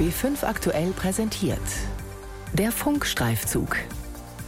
B5 0.00 0.44
aktuell 0.46 0.92
präsentiert. 0.92 1.60
Der 2.54 2.72
Funkstreifzug. 2.72 3.76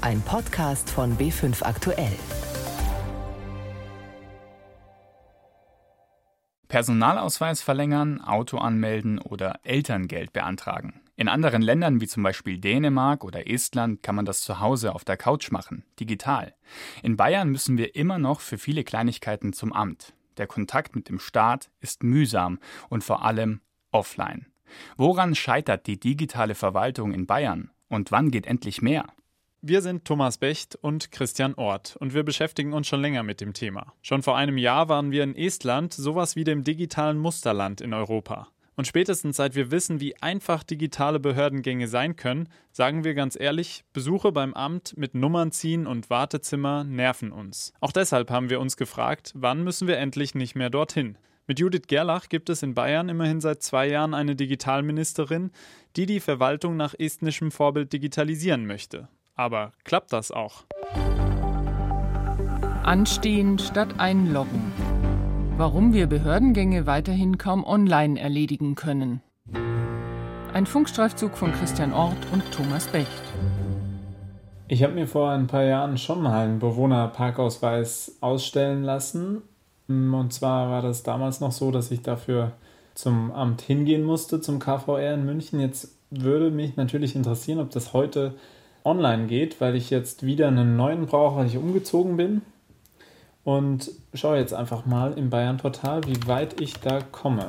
Ein 0.01 0.22
Podcast 0.22 0.88
von 0.88 1.19
B5 1.19 1.62
aktuell. 1.62 2.17
Personalausweis 6.69 7.61
verlängern, 7.61 8.23
Auto 8.23 8.57
anmelden 8.57 9.19
oder 9.19 9.61
Elterngeld 9.62 10.33
beantragen. 10.33 11.03
In 11.17 11.28
anderen 11.28 11.60
Ländern 11.60 12.00
wie 12.00 12.08
zum 12.08 12.22
Beispiel 12.22 12.56
Dänemark 12.56 13.22
oder 13.22 13.46
Estland 13.46 14.03
kann 14.03 14.14
man 14.14 14.24
das 14.24 14.40
zu 14.40 14.58
Hause 14.58 14.94
auf 14.94 15.04
der 15.04 15.19
Couch 15.19 15.50
machen, 15.50 15.84
digital. 16.00 16.55
In 17.02 17.19
Bayern 17.19 17.50
müssen 17.50 17.77
wir 17.77 17.95
immer 17.95 18.19
noch 18.19 18.41
für 18.41 18.56
viele 18.56 18.84
Kleinigkeiten 18.84 19.52
zum 19.52 19.74
Amt. 19.74 20.14
Der 20.38 20.46
Kontakt 20.46 20.96
mit 20.96 21.10
dem 21.10 21.19
Staat 21.19 21.70
ist 21.80 22.02
mühsam 22.05 22.59
und 22.88 23.05
vor 23.05 23.23
allem 23.23 23.60
offline. 23.91 24.46
Woran 24.97 25.34
scheitert 25.34 25.87
die 25.87 25.98
digitale 25.98 26.55
Verwaltung 26.55 27.13
in 27.13 27.27
Bayern 27.27 27.71
und 27.89 28.11
wann 28.11 28.30
geht 28.30 28.47
endlich 28.47 28.83
mehr? 28.83 29.07
Wir 29.65 29.80
sind 29.80 30.05
Thomas 30.05 30.39
Becht 30.39 30.75
und 30.75 31.13
Christian 31.13 31.55
Ort 31.55 31.97
und 32.01 32.15
wir 32.15 32.25
beschäftigen 32.25 32.73
uns 32.73 32.89
schon 32.89 33.01
länger 33.01 33.23
mit 33.23 33.41
dem 33.41 33.53
Thema. 33.53 33.93
Schon 34.03 34.23
vor 34.23 34.37
einem 34.37 34.59
Jahr 34.59 34.89
waren 34.89 35.13
wir 35.13 35.23
in 35.23 35.37
Estland, 35.37 35.95
sowas 35.95 36.35
wie 36.35 36.43
dem 36.43 36.65
digitalen 36.65 37.16
Musterland 37.16 37.80
in 37.80 37.95
Europa. 37.95 38.49
Und 38.75 38.87
spätestens 38.87 39.37
seit 39.37 39.55
wir 39.55 39.71
wissen, 39.71 40.01
wie 40.01 40.21
einfach 40.21 40.65
digitale 40.65 41.21
Behördengänge 41.21 41.87
sein 41.87 42.16
können, 42.16 42.49
sagen 42.73 43.05
wir 43.05 43.15
ganz 43.15 43.39
ehrlich, 43.39 43.85
Besuche 43.93 44.33
beim 44.33 44.55
Amt 44.55 44.97
mit 44.97 45.15
Nummern 45.15 45.52
ziehen 45.52 45.87
und 45.87 46.11
Wartezimmer 46.11 46.83
nerven 46.83 47.30
uns. 47.30 47.73
Auch 47.80 47.93
deshalb 47.93 48.30
haben 48.30 48.51
wir 48.51 48.61
uns 48.61 48.77
gefragt, 48.77 49.33
wann 49.37 49.63
müssen 49.63 49.87
wir 49.87 49.99
endlich 49.99 50.35
nicht 50.35 50.57
mehr 50.57 50.71
dorthin? 50.71 51.19
Mit 51.48 51.59
Judith 51.59 51.88
Gerlach 51.88 52.28
gibt 52.28 52.51
es 52.51 52.62
in 52.62 52.74
Bayern 52.74 53.09
immerhin 53.09 53.41
seit 53.41 53.62
zwei 53.62 53.88
Jahren 53.88 54.14
eine 54.14 54.37
Digitalministerin, 54.37 55.51
die 55.96 56.06
die 56.06 56.20
Verwaltung 56.20 56.77
nach 56.77 56.95
estnischem 56.96 57.51
Vorbild 57.51 57.92
digitalisieren 57.92 58.65
möchte. 58.65 59.09
Aber 59.34 59.73
klappt 59.82 60.12
das 60.12 60.30
auch? 60.30 60.65
Anstehen 62.84 63.59
statt 63.59 63.99
einloggen. 63.99 64.72
Warum 65.56 65.92
wir 65.92 66.06
Behördengänge 66.06 66.86
weiterhin 66.86 67.38
kaum 67.38 67.64
online 67.64 68.20
erledigen 68.20 68.77
können. 68.77 69.20
Ein 70.52 70.66
Funkstreifzug 70.66 71.36
von 71.36 71.52
Christian 71.52 71.92
Ort 71.92 72.18
und 72.32 72.42
Thomas 72.52 72.86
Becht. 72.86 73.22
Ich 74.68 74.82
habe 74.84 74.94
mir 74.94 75.08
vor 75.08 75.30
ein 75.30 75.48
paar 75.48 75.64
Jahren 75.64 75.98
schon 75.98 76.22
mal 76.22 76.44
einen 76.44 76.60
Bewohnerparkausweis 76.60 78.18
ausstellen 78.20 78.84
lassen. 78.84 79.42
Und 80.12 80.32
zwar 80.32 80.70
war 80.70 80.82
das 80.82 81.02
damals 81.02 81.40
noch 81.40 81.52
so, 81.52 81.70
dass 81.70 81.90
ich 81.90 82.02
dafür 82.02 82.52
zum 82.94 83.30
Amt 83.32 83.62
hingehen 83.62 84.04
musste, 84.04 84.40
zum 84.40 84.58
KVR 84.58 85.14
in 85.14 85.24
München. 85.24 85.60
Jetzt 85.60 85.94
würde 86.10 86.50
mich 86.50 86.76
natürlich 86.76 87.16
interessieren, 87.16 87.60
ob 87.60 87.70
das 87.70 87.92
heute 87.92 88.34
online 88.84 89.26
geht, 89.26 89.60
weil 89.60 89.74
ich 89.74 89.90
jetzt 89.90 90.24
wieder 90.24 90.48
einen 90.48 90.76
neuen 90.76 91.06
brauche, 91.06 91.36
weil 91.36 91.46
ich 91.46 91.56
umgezogen 91.56 92.16
bin. 92.16 92.42
Und 93.44 93.90
schaue 94.14 94.38
jetzt 94.38 94.54
einfach 94.54 94.86
mal 94.86 95.14
im 95.14 95.30
Bayern-Portal, 95.30 96.02
wie 96.06 96.28
weit 96.28 96.60
ich 96.60 96.74
da 96.74 97.00
komme. 97.00 97.48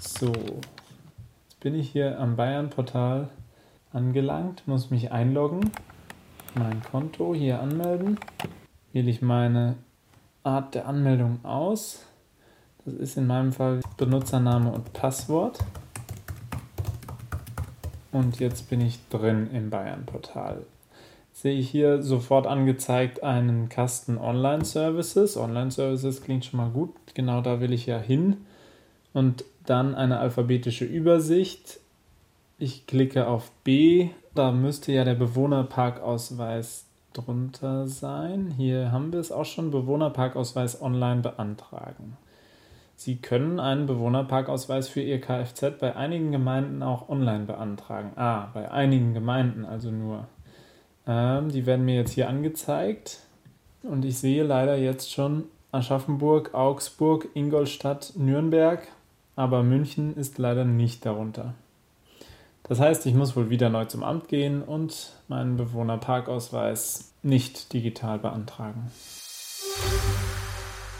So, 0.00 0.32
jetzt 0.32 1.60
bin 1.60 1.74
ich 1.74 1.90
hier 1.90 2.18
am 2.18 2.36
Bayern-Portal 2.36 3.28
angelangt, 3.92 4.66
muss 4.66 4.90
mich 4.90 5.12
einloggen, 5.12 5.70
mein 6.54 6.82
Konto 6.82 7.34
hier 7.34 7.60
anmelden, 7.60 8.18
wähle 8.92 9.10
ich 9.10 9.22
meine 9.22 9.76
Art 10.50 10.74
der 10.74 10.86
Anmeldung 10.86 11.44
aus. 11.44 12.04
Das 12.84 12.94
ist 12.94 13.16
in 13.16 13.26
meinem 13.26 13.52
Fall 13.52 13.80
Benutzername 13.96 14.72
und 14.72 14.92
Passwort. 14.92 15.58
Und 18.10 18.40
jetzt 18.40 18.68
bin 18.68 18.80
ich 18.80 18.98
drin 19.08 19.48
im 19.52 19.70
Bayern-Portal. 19.70 20.64
Sehe 21.32 21.56
ich 21.56 21.70
hier 21.70 22.02
sofort 22.02 22.46
angezeigt 22.46 23.22
einen 23.22 23.68
Kasten 23.68 24.18
Online-Services. 24.18 25.36
Online-Services 25.36 26.22
klingt 26.22 26.44
schon 26.44 26.58
mal 26.58 26.70
gut, 26.70 26.90
genau 27.14 27.40
da 27.40 27.60
will 27.60 27.72
ich 27.72 27.86
ja 27.86 27.98
hin. 27.98 28.38
Und 29.12 29.44
dann 29.64 29.94
eine 29.94 30.18
alphabetische 30.18 30.84
Übersicht. 30.84 31.78
Ich 32.58 32.86
klicke 32.86 33.28
auf 33.28 33.52
B, 33.62 34.10
da 34.34 34.50
müsste 34.50 34.92
ja 34.92 35.04
der 35.04 35.14
Bewohnerparkausweis 35.14 36.86
drunter 37.12 37.86
sein. 37.86 38.54
Hier 38.56 38.92
haben 38.92 39.12
wir 39.12 39.20
es 39.20 39.32
auch 39.32 39.44
schon, 39.44 39.70
Bewohnerparkausweis 39.70 40.80
online 40.80 41.20
beantragen. 41.22 42.16
Sie 42.96 43.16
können 43.16 43.60
einen 43.60 43.86
Bewohnerparkausweis 43.86 44.88
für 44.88 45.00
Ihr 45.00 45.20
Kfz 45.20 45.78
bei 45.80 45.96
einigen 45.96 46.32
Gemeinden 46.32 46.82
auch 46.82 47.08
online 47.08 47.46
beantragen. 47.46 48.12
Ah, 48.16 48.48
bei 48.52 48.70
einigen 48.70 49.14
Gemeinden 49.14 49.64
also 49.64 49.90
nur. 49.90 50.26
Ähm, 51.06 51.48
die 51.48 51.64
werden 51.64 51.86
mir 51.86 51.94
jetzt 51.94 52.12
hier 52.12 52.28
angezeigt. 52.28 53.20
Und 53.82 54.04
ich 54.04 54.18
sehe 54.18 54.44
leider 54.44 54.76
jetzt 54.76 55.10
schon 55.10 55.44
Aschaffenburg, 55.72 56.52
Augsburg, 56.52 57.28
Ingolstadt, 57.32 58.12
Nürnberg. 58.16 58.86
Aber 59.34 59.62
München 59.62 60.14
ist 60.14 60.36
leider 60.36 60.66
nicht 60.66 61.06
darunter. 61.06 61.54
Das 62.70 62.78
heißt, 62.78 63.04
ich 63.06 63.14
muss 63.14 63.34
wohl 63.34 63.50
wieder 63.50 63.68
neu 63.68 63.86
zum 63.86 64.04
Amt 64.04 64.28
gehen 64.28 64.62
und 64.62 65.20
meinen 65.26 65.56
Bewohnerparkausweis 65.56 67.12
nicht 67.20 67.72
digital 67.72 68.20
beantragen. 68.20 68.92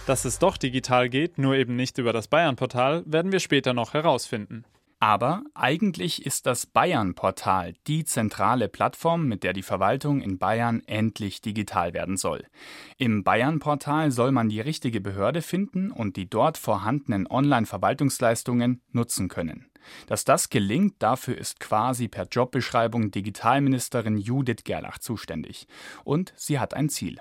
Dass 0.04 0.24
es 0.24 0.40
doch 0.40 0.56
digital 0.56 1.08
geht, 1.08 1.38
nur 1.38 1.54
eben 1.54 1.76
nicht 1.76 1.98
über 1.98 2.12
das 2.12 2.26
Bayern-Portal, 2.26 3.04
werden 3.06 3.30
wir 3.30 3.38
später 3.38 3.72
noch 3.72 3.94
herausfinden. 3.94 4.64
Aber 5.02 5.44
eigentlich 5.54 6.26
ist 6.26 6.44
das 6.44 6.66
Bayern-Portal 6.66 7.72
die 7.86 8.04
zentrale 8.04 8.68
Plattform, 8.68 9.26
mit 9.26 9.44
der 9.44 9.54
die 9.54 9.62
Verwaltung 9.62 10.20
in 10.20 10.36
Bayern 10.36 10.82
endlich 10.86 11.40
digital 11.40 11.94
werden 11.94 12.18
soll. 12.18 12.46
Im 12.98 13.24
Bayern-Portal 13.24 14.10
soll 14.10 14.30
man 14.30 14.50
die 14.50 14.60
richtige 14.60 15.00
Behörde 15.00 15.40
finden 15.40 15.90
und 15.90 16.16
die 16.16 16.28
dort 16.28 16.58
vorhandenen 16.58 17.26
Online-Verwaltungsleistungen 17.26 18.82
nutzen 18.92 19.28
können. 19.28 19.70
Dass 20.06 20.24
das 20.24 20.50
gelingt, 20.50 20.96
dafür 20.98 21.38
ist 21.38 21.60
quasi 21.60 22.06
per 22.08 22.26
Jobbeschreibung 22.26 23.10
Digitalministerin 23.10 24.18
Judith 24.18 24.64
Gerlach 24.64 24.98
zuständig. 24.98 25.66
Und 26.04 26.34
sie 26.36 26.58
hat 26.58 26.74
ein 26.74 26.90
Ziel. 26.90 27.20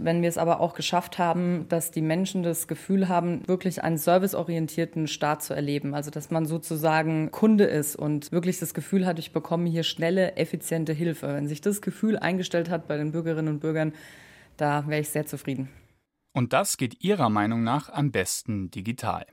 Wenn 0.00 0.22
wir 0.22 0.28
es 0.28 0.38
aber 0.38 0.60
auch 0.60 0.74
geschafft 0.74 1.18
haben, 1.18 1.66
dass 1.68 1.90
die 1.90 2.02
Menschen 2.02 2.42
das 2.42 2.68
Gefühl 2.68 3.08
haben, 3.08 3.46
wirklich 3.46 3.82
einen 3.82 3.98
serviceorientierten 3.98 5.06
Staat 5.06 5.42
zu 5.42 5.54
erleben, 5.54 5.94
also 5.94 6.10
dass 6.10 6.30
man 6.30 6.46
sozusagen 6.46 7.30
Kunde 7.30 7.64
ist 7.64 7.96
und 7.96 8.32
wirklich 8.32 8.58
das 8.58 8.74
Gefühl 8.74 9.06
hat, 9.06 9.18
ich 9.18 9.32
bekomme 9.32 9.68
hier 9.68 9.82
schnelle, 9.82 10.36
effiziente 10.36 10.92
Hilfe. 10.92 11.28
Wenn 11.28 11.48
sich 11.48 11.60
das 11.60 11.82
Gefühl 11.82 12.18
eingestellt 12.18 12.70
hat 12.70 12.88
bei 12.88 12.96
den 12.96 13.12
Bürgerinnen 13.12 13.54
und 13.54 13.60
Bürgern, 13.60 13.92
da 14.56 14.86
wäre 14.86 15.00
ich 15.00 15.10
sehr 15.10 15.26
zufrieden. 15.26 15.68
Und 16.32 16.52
das 16.52 16.76
geht 16.76 17.02
Ihrer 17.02 17.30
Meinung 17.30 17.62
nach 17.62 17.88
am 17.88 18.10
besten 18.10 18.70
digital. 18.70 19.26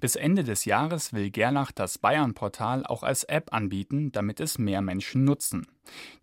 Bis 0.00 0.16
Ende 0.16 0.44
des 0.44 0.64
Jahres 0.64 1.12
will 1.12 1.30
Gerlach 1.30 1.72
das 1.72 1.98
Bayern-Portal 1.98 2.86
auch 2.86 3.02
als 3.02 3.24
App 3.24 3.52
anbieten, 3.52 4.12
damit 4.12 4.40
es 4.40 4.58
mehr 4.58 4.82
Menschen 4.82 5.24
nutzen. 5.24 5.66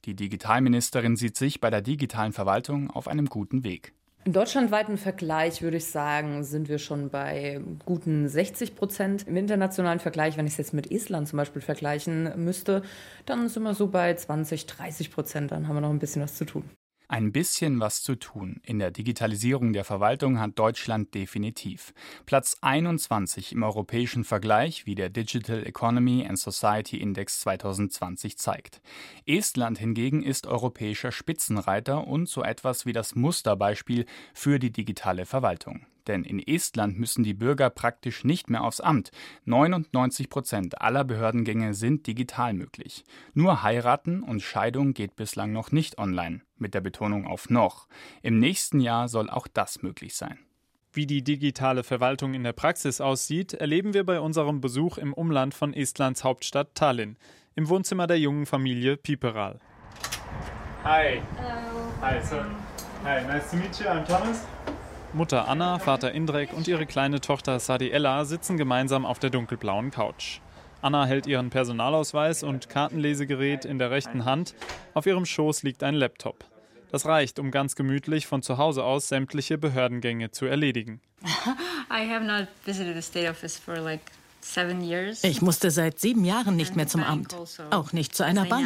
Die 0.06 0.16
Digitalministerin 0.16 1.16
sieht 1.16 1.38
sich 1.38 1.62
bei 1.62 1.70
der 1.70 1.82
digitalen 1.82 2.34
Verwaltung 2.34 2.90
auf 2.90 3.08
einem 3.08 3.28
guten 3.28 3.64
Weg. 3.64 3.94
Im 4.24 4.34
deutschlandweiten 4.34 4.98
Vergleich 4.98 5.64
würde 5.64 5.78
ich 5.78 5.86
sagen, 5.86 6.44
sind 6.44 6.70
wir 6.70 6.78
schon 6.78 7.10
bei 7.10 7.60
guten 7.86 8.30
60 8.30 8.76
Prozent. 8.76 9.28
Im 9.28 9.36
internationalen 9.36 10.00
Vergleich, 10.00 10.38
wenn 10.38 10.46
ich 10.46 10.54
es 10.54 10.58
jetzt 10.58 10.74
mit 10.76 10.92
Estland 10.92 11.28
zum 11.28 11.38
Beispiel 11.38 11.62
vergleichen 11.62 12.32
müsste, 12.36 12.84
dann 13.26 13.50
sind 13.50 13.64
wir 13.64 13.74
so 13.74 13.88
bei 13.88 14.14
20, 14.14 14.68
30 14.68 15.10
Prozent. 15.10 15.52
Dann 15.52 15.68
haben 15.68 15.76
wir 15.76 15.82
noch 15.82 15.90
ein 15.90 15.98
bisschen 15.98 16.22
was 16.22 16.36
zu 16.36 16.46
tun. 16.46 16.70
Ein 17.12 17.34
bisschen 17.34 17.82
was 17.82 18.04
zu 18.04 18.16
tun. 18.16 18.62
In 18.64 18.80
der 18.80 18.90
Digitalisierung 18.90 19.74
der 19.74 19.84
Verwaltung 19.84 20.40
hat 20.40 20.58
Deutschland 20.58 21.14
definitiv. 21.14 21.94
Platz 22.26 22.56
21 22.62 23.52
im 23.52 23.64
europäischen 23.64 24.24
Vergleich, 24.24 24.86
wie 24.86 24.96
der 24.96 25.10
Digital 25.10 25.68
Economy 25.68 26.26
and 26.26 26.40
Society 26.40 27.02
Index 27.02 27.42
2020 27.42 28.38
zeigt. 28.38 28.82
Estland 29.26 29.78
hingegen 29.78 30.24
ist 30.24 30.48
europäischer 30.48 31.12
Spitzenreiter 31.12 32.08
und 32.08 32.30
so 32.30 32.44
etwas 32.44 32.86
wie 32.86 32.94
das 32.94 33.14
Musterbeispiel 33.14 34.06
für 34.34 34.58
die 34.58 34.72
digitale 34.72 35.26
Verwaltung. 35.26 35.86
Denn 36.12 36.26
in 36.26 36.46
Estland 36.46 37.00
müssen 37.00 37.24
die 37.24 37.34
Bürger 37.34 37.70
praktisch 37.70 38.26
nicht 38.26 38.50
mehr 38.50 38.66
aufs 38.66 38.82
Amt. 38.82 39.12
99 39.46 40.30
Prozent 40.30 40.82
aller 40.82 41.06
Behördengänge 41.06 41.74
sind 41.74 42.06
digital 42.06 42.54
möglich. 42.54 43.06
Nur 43.34 43.64
heiraten 43.64 44.22
und 44.22 44.42
Scheidung 44.42 44.94
geht 44.94 45.16
bislang 45.16 45.54
noch 45.54 45.72
nicht 45.72 46.00
online, 46.00 46.42
mit 46.58 46.74
der 46.74 46.82
Betonung 46.82 47.26
auf 47.26 47.50
noch. 47.50 47.88
Im 48.22 48.40
nächsten 48.40 48.82
Jahr 48.82 49.08
soll 49.08 49.30
auch 49.30 49.48
das 49.48 49.84
möglich 49.84 50.14
sein. 50.16 50.38
Wie 50.92 51.06
die 51.06 51.24
digitale 51.24 51.86
Verwaltung 51.86 52.34
in 52.34 52.44
der 52.44 52.52
Praxis 52.52 53.00
aussieht, 53.00 53.54
erleben 53.54 53.94
wir 53.94 54.06
bei 54.06 54.20
unserem 54.20 54.60
Besuch 54.60 54.98
im 54.98 55.14
Umland 55.14 55.54
von 55.54 55.74
Estlands 55.74 56.26
Hauptstadt 56.26 56.76
Tallinn, 56.76 57.16
im 57.56 57.70
Wohnzimmer 57.70 58.06
der 58.06 58.20
jungen 58.20 58.46
Familie 58.46 58.98
Piperal. 58.98 59.62
Hi. 60.84 61.22
Hello. 61.38 61.72
Hi, 62.02 62.20
so, 62.22 62.44
hi, 63.02 63.22
nice 63.26 63.50
to 63.52 63.56
meet 63.56 63.80
you. 63.80 63.88
I'm 63.88 64.06
Thomas. 64.06 64.46
Mutter 65.14 65.48
Anna, 65.50 65.78
Vater 65.78 66.14
Indrek 66.14 66.54
und 66.54 66.70
ihre 66.70 66.86
kleine 66.86 67.20
Tochter 67.20 67.60
Sadiella 67.60 68.24
sitzen 68.24 68.58
gemeinsam 68.58 69.06
auf 69.06 69.20
der 69.20 69.30
dunkelblauen 69.30 69.92
Couch. 69.92 70.40
Anna 70.82 71.06
hält 71.06 71.28
ihren 71.28 71.50
Personalausweis 71.50 72.44
und 72.44 72.70
Kartenlesegerät 72.70 73.66
in 73.66 73.78
der 73.78 73.92
rechten 73.92 74.24
Hand. 74.24 74.56
Auf 74.94 75.06
ihrem 75.06 75.26
Schoß 75.26 75.64
liegt 75.64 75.84
ein 75.84 75.96
Laptop. 75.96 76.46
Das 76.92 77.06
reicht, 77.06 77.40
um 77.40 77.52
ganz 77.52 77.76
gemütlich 77.76 78.26
von 78.26 78.42
zu 78.42 78.58
Hause 78.58 78.84
aus 78.84 79.10
sämtliche 79.10 79.58
Behördengänge 79.58 80.32
zu 80.32 80.46
erledigen. 80.46 81.02
Ich 85.24 85.42
musste 85.42 85.72
seit 85.72 86.00
sieben 86.00 86.26
Jahren 86.26 86.56
nicht 86.56 86.76
mehr 86.76 86.88
zum 86.88 87.04
Amt, 87.04 87.34
also 87.34 87.64
auch 87.70 87.94
nicht 87.94 88.16
zu 88.16 88.24
einer 88.24 88.46
Bank. 88.46 88.66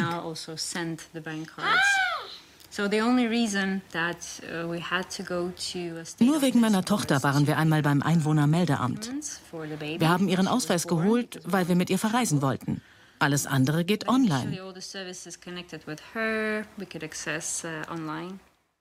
Nur 2.78 2.90
wegen 6.42 6.60
meiner 6.60 6.84
Tochter 6.84 7.22
waren 7.22 7.46
wir 7.46 7.56
einmal 7.56 7.80
beim 7.80 8.02
Einwohnermeldeamt. 8.02 9.10
Wir 9.98 10.08
haben 10.10 10.28
ihren 10.28 10.46
Ausweis 10.46 10.86
geholt, 10.86 11.40
weil 11.44 11.68
wir 11.68 11.74
mit 11.74 11.88
ihr 11.88 11.98
verreisen 11.98 12.42
wollten. 12.42 12.82
Alles 13.18 13.46
andere 13.46 13.86
geht 13.86 14.08
online. 14.08 14.60
Uh, 14.60 14.72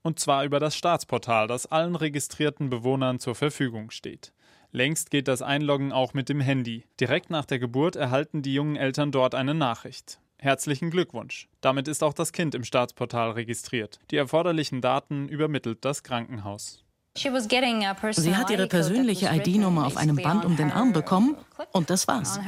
Und 0.03 0.19
zwar 0.19 0.44
über 0.44 0.59
das 0.59 0.75
Staatsportal, 0.75 1.47
das 1.47 1.65
allen 1.65 1.95
registrierten 1.95 2.69
Bewohnern 2.69 3.19
zur 3.19 3.36
Verfügung 3.36 3.92
steht. 3.92 4.33
Längst 4.74 5.09
geht 5.09 5.30
das 5.30 5.42
Einloggen 5.42 5.94
auch 5.94 6.13
mit 6.13 6.27
dem 6.27 6.42
Handy. 6.42 6.83
Direkt 7.00 7.30
nach 7.30 7.45
der 7.45 7.59
Geburt 7.59 7.95
erhalten 7.95 8.42
die 8.42 8.53
jungen 8.53 8.75
Eltern 8.75 9.13
dort 9.13 9.36
eine 9.36 9.53
Nachricht. 9.53 10.19
Herzlichen 10.38 10.92
Glückwunsch. 10.92 11.48
Damit 11.62 11.88
ist 11.88 12.04
auch 12.04 12.14
das 12.14 12.32
Kind 12.32 12.56
im 12.56 12.64
Staatsportal 12.64 13.32
registriert. 13.32 14.00
Die 14.12 14.18
erforderlichen 14.18 14.82
Daten 14.82 15.28
übermittelt 15.28 15.84
das 15.86 16.04
Krankenhaus. 16.04 16.84
Sie 17.18 18.36
hat 18.36 18.50
ihre 18.50 18.68
persönliche 18.68 19.30
ID-Nummer 19.34 19.88
auf 19.88 19.96
einem 19.96 20.18
Band 20.18 20.44
um 20.44 20.58
den 20.58 20.72
Arm 20.72 20.92
bekommen 20.92 21.38
und 21.72 21.90
das 21.90 22.08
war's. 22.10 22.40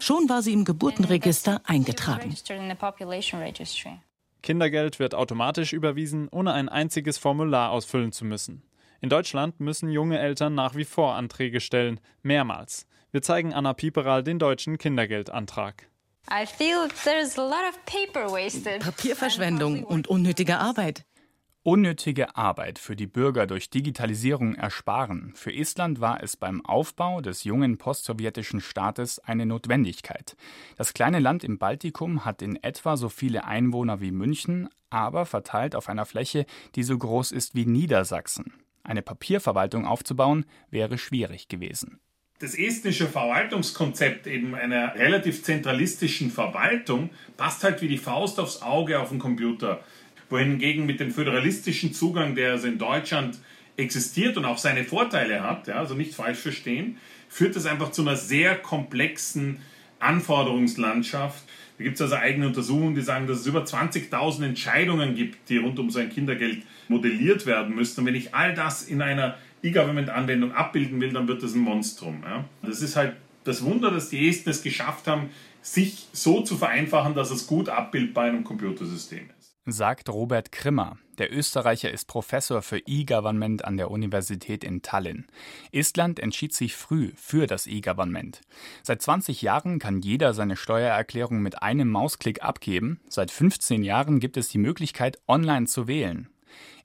Schon 0.00 0.28
war 0.30 0.40
sie 0.40 0.54
im 0.54 0.64
Geburtenregister 0.64 1.60
eingetragen. 1.64 2.34
Kindergeld 4.42 4.98
wird 4.98 5.14
automatisch 5.14 5.74
überwiesen, 5.74 6.28
ohne 6.30 6.54
ein 6.54 6.70
einziges 6.70 7.18
Formular 7.18 7.70
ausfüllen 7.70 8.12
zu 8.12 8.24
müssen. 8.24 8.62
In 9.00 9.10
Deutschland 9.10 9.60
müssen 9.60 9.90
junge 9.90 10.18
Eltern 10.18 10.54
nach 10.54 10.74
wie 10.74 10.84
vor 10.84 11.14
Anträge 11.14 11.60
stellen, 11.60 12.00
mehrmals. 12.22 12.86
Wir 13.10 13.20
zeigen 13.20 13.52
Anna 13.52 13.74
Pieperal 13.74 14.22
den 14.22 14.38
deutschen 14.38 14.78
Kindergeldantrag. 14.78 15.87
Papierverschwendung 18.80 19.82
und 19.82 20.08
unnötige 20.08 20.58
Arbeit. 20.58 21.06
Unnötige 21.62 22.36
Arbeit 22.36 22.78
für 22.78 22.96
die 22.96 23.06
Bürger 23.06 23.46
durch 23.46 23.70
Digitalisierung 23.70 24.54
ersparen. 24.54 25.32
Für 25.34 25.52
Estland 25.54 26.00
war 26.00 26.22
es 26.22 26.36
beim 26.36 26.64
Aufbau 26.64 27.22
des 27.22 27.44
jungen 27.44 27.78
postsowjetischen 27.78 28.60
Staates 28.60 29.18
eine 29.20 29.46
Notwendigkeit. 29.46 30.36
Das 30.76 30.92
kleine 30.92 31.18
Land 31.18 31.44
im 31.44 31.58
Baltikum 31.58 32.24
hat 32.26 32.42
in 32.42 32.56
etwa 32.62 32.96
so 32.96 33.08
viele 33.08 33.44
Einwohner 33.44 34.00
wie 34.00 34.12
München, 34.12 34.68
aber 34.90 35.24
verteilt 35.24 35.74
auf 35.74 35.88
einer 35.88 36.04
Fläche, 36.04 36.44
die 36.74 36.82
so 36.82 36.96
groß 36.96 37.32
ist 37.32 37.54
wie 37.54 37.64
Niedersachsen. 37.64 38.52
Eine 38.82 39.02
Papierverwaltung 39.02 39.86
aufzubauen 39.86 40.44
wäre 40.70 40.98
schwierig 40.98 41.48
gewesen. 41.48 42.00
Das 42.40 42.54
estnische 42.54 43.08
Verwaltungskonzept 43.08 44.28
eben 44.28 44.54
einer 44.54 44.94
relativ 44.94 45.42
zentralistischen 45.42 46.30
Verwaltung 46.30 47.10
passt 47.36 47.64
halt 47.64 47.82
wie 47.82 47.88
die 47.88 47.98
Faust 47.98 48.38
aufs 48.38 48.62
Auge 48.62 49.00
auf 49.00 49.08
den 49.08 49.18
Computer 49.18 49.80
wohingegen 50.30 50.86
mit 50.86 51.00
dem 51.00 51.10
föderalistischen 51.10 51.92
Zugang, 51.92 52.36
der 52.36 52.52
also 52.52 52.68
in 52.68 52.78
Deutschland 52.78 53.40
existiert 53.76 54.36
und 54.36 54.44
auch 54.44 54.58
seine 54.58 54.84
Vorteile 54.84 55.42
hat, 55.42 55.66
ja, 55.66 55.76
also 55.76 55.94
nicht 55.94 56.14
falsch 56.14 56.38
verstehen, 56.38 56.98
führt 57.28 57.56
das 57.56 57.66
einfach 57.66 57.90
zu 57.90 58.02
einer 58.02 58.14
sehr 58.14 58.54
komplexen 58.54 59.58
Anforderungslandschaft. 59.98 61.42
Da 61.78 61.84
gibt 61.84 61.96
es 61.96 62.02
also 62.02 62.16
eigene 62.16 62.46
Untersuchungen, 62.46 62.94
die 62.94 63.02
sagen, 63.02 63.26
dass 63.26 63.40
es 63.40 63.46
über 63.46 63.64
20.000 63.64 64.44
Entscheidungen 64.44 65.16
gibt, 65.16 65.48
die 65.48 65.56
rund 65.56 65.78
um 65.80 65.90
sein 65.90 66.10
Kindergeld 66.10 66.62
modelliert 66.86 67.46
werden 67.46 67.74
müssen. 67.74 68.00
Und 68.00 68.06
wenn 68.06 68.14
ich 68.14 68.32
all 68.32 68.54
das 68.54 68.84
in 68.84 69.02
einer 69.02 69.36
E-Government-Anwendung 69.62 70.52
abbilden 70.52 71.00
will, 71.00 71.12
dann 71.12 71.28
wird 71.28 71.42
das 71.42 71.54
ein 71.54 71.60
Monstrum. 71.60 72.22
Ja. 72.24 72.44
Das 72.62 72.82
ist 72.82 72.96
halt 72.96 73.16
das 73.44 73.64
Wunder, 73.64 73.90
dass 73.90 74.10
die 74.10 74.28
Esten 74.28 74.50
es 74.50 74.62
geschafft 74.62 75.06
haben, 75.06 75.30
sich 75.62 76.06
so 76.12 76.42
zu 76.42 76.56
vereinfachen, 76.56 77.14
dass 77.14 77.30
es 77.30 77.46
gut 77.46 77.68
abbildbar 77.68 78.28
in 78.28 78.36
einem 78.36 78.44
Computersystem 78.44 79.30
ist 79.38 79.38
sagt 79.72 80.08
Robert 80.08 80.52
Krimmer. 80.52 80.98
Der 81.18 81.32
Österreicher 81.32 81.90
ist 81.90 82.06
Professor 82.06 82.62
für 82.62 82.78
E-Government 82.86 83.64
an 83.64 83.76
der 83.76 83.90
Universität 83.90 84.64
in 84.64 84.82
Tallinn. 84.82 85.26
Estland 85.72 86.20
entschied 86.20 86.54
sich 86.54 86.76
früh 86.76 87.12
für 87.16 87.46
das 87.46 87.66
E-Government. 87.66 88.40
Seit 88.82 89.02
20 89.02 89.42
Jahren 89.42 89.78
kann 89.78 90.00
jeder 90.00 90.32
seine 90.32 90.56
Steuererklärung 90.56 91.40
mit 91.40 91.62
einem 91.62 91.90
Mausklick 91.90 92.42
abgeben. 92.42 93.00
Seit 93.08 93.30
15 93.30 93.82
Jahren 93.82 94.20
gibt 94.20 94.36
es 94.36 94.48
die 94.48 94.58
Möglichkeit, 94.58 95.18
online 95.26 95.66
zu 95.66 95.88
wählen. 95.88 96.28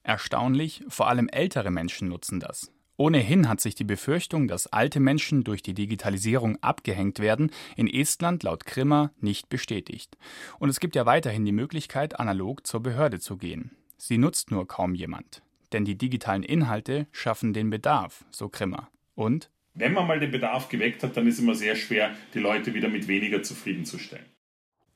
Erstaunlich, 0.03 0.83
vor 0.89 1.07
allem 1.07 1.29
ältere 1.29 1.71
Menschen 1.71 2.09
nutzen 2.09 2.39
das. 2.39 2.71
Ohnehin 2.95 3.49
hat 3.49 3.59
sich 3.59 3.73
die 3.73 3.83
Befürchtung, 3.83 4.47
dass 4.47 4.67
alte 4.67 4.99
Menschen 4.99 5.43
durch 5.43 5.63
die 5.63 5.73
Digitalisierung 5.73 6.61
abgehängt 6.61 7.19
werden, 7.19 7.49
in 7.75 7.87
Estland 7.87 8.43
laut 8.43 8.65
Krimmer 8.65 9.11
nicht 9.19 9.49
bestätigt. 9.49 10.15
Und 10.59 10.69
es 10.69 10.79
gibt 10.79 10.95
ja 10.95 11.05
weiterhin 11.05 11.43
die 11.43 11.51
Möglichkeit, 11.51 12.19
analog 12.19 12.67
zur 12.67 12.83
Behörde 12.83 13.19
zu 13.19 13.37
gehen. 13.37 13.71
Sie 13.97 14.17
nutzt 14.17 14.51
nur 14.51 14.67
kaum 14.67 14.93
jemand. 14.93 15.41
Denn 15.71 15.85
die 15.85 15.97
digitalen 15.97 16.43
Inhalte 16.43 17.07
schaffen 17.11 17.53
den 17.53 17.71
Bedarf, 17.71 18.25
so 18.29 18.47
Krimmer. 18.47 18.89
Und? 19.15 19.49
Wenn 19.73 19.93
man 19.93 20.05
mal 20.05 20.19
den 20.19 20.29
Bedarf 20.29 20.69
geweckt 20.69 21.01
hat, 21.01 21.17
dann 21.17 21.25
ist 21.25 21.35
es 21.35 21.39
immer 21.39 21.55
sehr 21.55 21.75
schwer, 21.75 22.13
die 22.35 22.39
Leute 22.39 22.75
wieder 22.75 22.89
mit 22.89 23.07
weniger 23.07 23.41
zufriedenzustellen. 23.41 24.25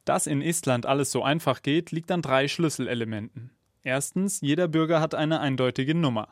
Dass 0.05 0.27
in 0.27 0.43
Estland 0.43 0.85
alles 0.85 1.11
so 1.11 1.23
einfach 1.23 1.63
geht, 1.63 1.91
liegt 1.91 2.11
an 2.11 2.21
drei 2.21 2.47
Schlüsselelementen. 2.47 3.56
Erstens, 3.83 4.41
jeder 4.41 4.67
Bürger 4.67 4.99
hat 4.99 5.15
eine 5.15 5.39
eindeutige 5.39 5.95
Nummer. 5.95 6.29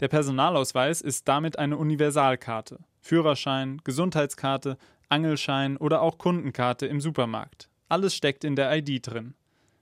Der 0.00 0.08
Personalausweis 0.08 1.00
ist 1.00 1.26
damit 1.26 1.58
eine 1.58 1.76
Universalkarte. 1.76 2.78
Führerschein, 3.00 3.80
Gesundheitskarte, 3.84 4.76
Angelschein 5.08 5.76
oder 5.76 6.02
auch 6.02 6.18
Kundenkarte 6.18 6.86
im 6.86 7.00
Supermarkt. 7.00 7.68
Alles 7.88 8.14
steckt 8.14 8.44
in 8.44 8.54
der 8.54 8.76
ID 8.76 9.06
drin. 9.06 9.34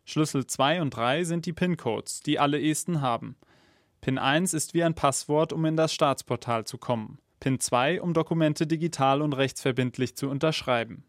Schlüssel 0.05 0.47
2 0.47 0.83
und 0.83 0.91
3 0.91 1.25
sind 1.25 1.47
die 1.47 1.53
PIN-Codes, 1.53 2.21
die 2.21 2.39
alle 2.39 2.63
Esten 2.63 3.01
haben. 3.01 3.37
PIN 4.01 4.19
1 4.19 4.55
ist 4.55 4.73
wie 4.73 4.85
ein 4.85 4.95
Passwort, 4.95 5.53
um 5.53 5.65
in 5.65 5.77
das 5.77 5.93
Staatsportal 5.93 6.65
zu 6.65 6.79
kommen. 6.79 7.19
PIN 7.41 7.59
2, 7.59 8.01
um 8.01 8.15
Dokumente 8.15 8.67
digital 8.67 9.21
und 9.21 9.33
rechtsverbindlich 9.33 10.17
zu 10.17 10.29
unterschreiben. 10.29 11.05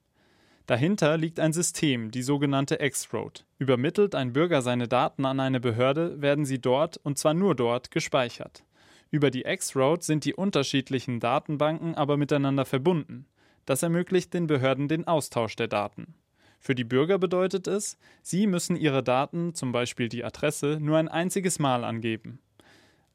Dahinter 0.68 1.16
liegt 1.18 1.40
ein 1.40 1.54
System, 1.54 2.12
die 2.12 2.22
sogenannte 2.22 2.82
X-Road. 2.82 3.46
Übermittelt 3.58 4.16
ein 4.16 4.34
Bürger 4.34 4.62
seine 4.62 4.90
Daten 4.90 5.26
an 5.26 5.40
eine 5.40 5.62
Behörde, 5.62 6.22
werden 6.22 6.44
sie 6.44 6.60
dort, 6.60 6.98
und 6.98 7.18
zwar 7.18 7.34
nur 7.34 7.56
dort, 7.56 7.90
gespeichert. 7.90 8.66
Über 9.10 9.32
die 9.32 9.46
X-Road 9.46 10.04
sind 10.04 10.26
die 10.26 10.34
unterschiedlichen 10.34 11.22
Datenbanken 11.22 11.96
aber 11.96 12.18
miteinander 12.18 12.66
verbunden. 12.66 13.26
Das 13.66 13.82
ermöglicht 13.82 14.34
den 14.34 14.48
Behörden 14.48 14.90
den 14.90 15.08
Austausch 15.08 15.56
der 15.56 15.70
Daten. 15.70 16.16
Für 16.60 16.76
die 16.76 16.84
Bürger 16.84 17.18
bedeutet 17.18 17.68
es, 17.68 17.98
sie 18.22 18.46
müssen 18.46 18.76
ihre 18.76 19.04
Daten, 19.04 19.54
zum 19.54 19.72
Beispiel 19.72 20.10
die 20.10 20.26
Adresse, 20.26 20.80
nur 20.82 20.98
ein 20.98 21.08
einziges 21.08 21.60
Mal 21.60 21.86
angeben. 21.86 22.40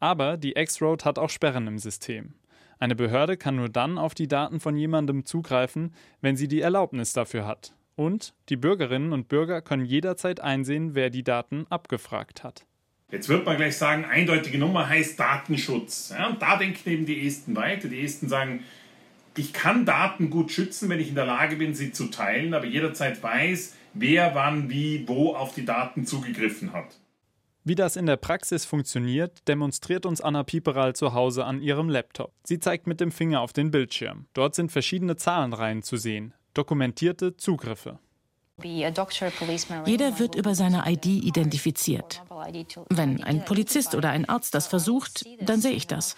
Aber 0.00 0.38
die 0.38 0.57
X-Road 0.57 1.05
hat 1.05 1.19
auch 1.19 1.29
Sperren 1.29 1.67
im 1.67 1.79
System. 1.79 2.33
Eine 2.83 2.97
Behörde 2.97 3.37
kann 3.37 3.55
nur 3.55 3.69
dann 3.69 3.97
auf 3.97 4.12
die 4.12 4.27
Daten 4.27 4.59
von 4.59 4.77
jemandem 4.77 5.25
zugreifen, 5.25 5.95
wenn 6.21 6.35
sie 6.35 6.49
die 6.49 6.62
Erlaubnis 6.62 7.12
dafür 7.12 7.47
hat. 7.47 7.77
Und 7.95 8.35
die 8.49 8.57
Bürgerinnen 8.57 9.12
und 9.12 9.29
Bürger 9.29 9.62
können 9.62 9.85
jederzeit 9.85 10.41
einsehen, 10.41 10.97
wer 10.97 11.09
die 11.09 11.23
Daten 11.23 11.65
abgefragt 11.71 12.43
hat. 12.43 12.67
Jetzt 13.12 13.29
wird 13.29 13.47
man 13.47 13.57
gleich 13.57 13.77
sagen, 13.77 14.05
eindeutige 14.05 14.59
Nummer 14.59 14.89
heißt 14.89 15.21
Datenschutz. 15.21 16.12
Ja, 16.12 16.27
und 16.27 16.43
da 16.43 16.57
denken 16.57 16.91
eben 16.91 17.07
die 17.07 17.25
Esten 17.25 17.55
weiter. 17.55 17.87
Die 17.87 18.03
Esten 18.03 18.29
sagen, 18.29 18.65
ich 19.37 19.53
kann 19.53 19.87
Daten 19.87 20.29
gut 20.29 20.51
schützen, 20.51 20.89
wenn 20.89 20.99
ich 20.99 21.09
in 21.09 21.15
der 21.15 21.27
Lage 21.27 21.55
bin, 21.55 21.77
sie 21.77 21.93
zu 21.93 22.07
teilen, 22.07 22.53
aber 22.53 22.67
jederzeit 22.67 23.23
weiß, 23.23 23.77
wer 23.95 24.35
wann 24.35 24.71
wie 24.71 25.07
wo 25.07 25.37
auf 25.37 25.55
die 25.55 25.65
Daten 25.65 26.05
zugegriffen 26.05 26.73
hat. 26.73 26.99
Wie 27.64 27.76
das 27.76 27.95
in 27.95 28.07
der 28.07 28.16
Praxis 28.16 28.64
funktioniert, 28.64 29.47
demonstriert 29.47 30.04
uns 30.04 30.21
Anna 30.21 30.42
Pieperal 30.42 30.97
zu 30.97 31.14
Hause 31.14 31.45
an 31.45 31.62
ihrem 31.62 31.88
Laptop. 31.88 32.33
Sie 32.42 32.59
zeigt 32.59 32.88
mit 32.88 33.00
dem 33.00 33.12
Finger 33.12 33.40
auf 33.40 33.52
den 33.52 33.71
Bildschirm. 33.71 34.26
Dort 34.35 34.57
sind 34.57 34.73
verschiedene 34.73 35.14
Zahlenreihen 35.14 35.83
zu 35.83 35.97
sehen, 35.97 36.35
dokumentierte 36.54 37.37
Zugriffe. 37.37 38.00
Jeder 39.87 40.19
wird 40.19 40.35
über 40.35 40.54
seine 40.54 40.85
ID 40.87 41.07
identifiziert. 41.07 42.23
Wenn 42.90 43.23
ein 43.23 43.45
Polizist 43.45 43.95
oder 43.95 44.11
ein 44.11 44.28
Arzt 44.28 44.54
das 44.54 44.66
versucht, 44.66 45.25
dann 45.40 45.61
sehe 45.61 45.73
ich 45.73 45.87
das. 45.87 46.16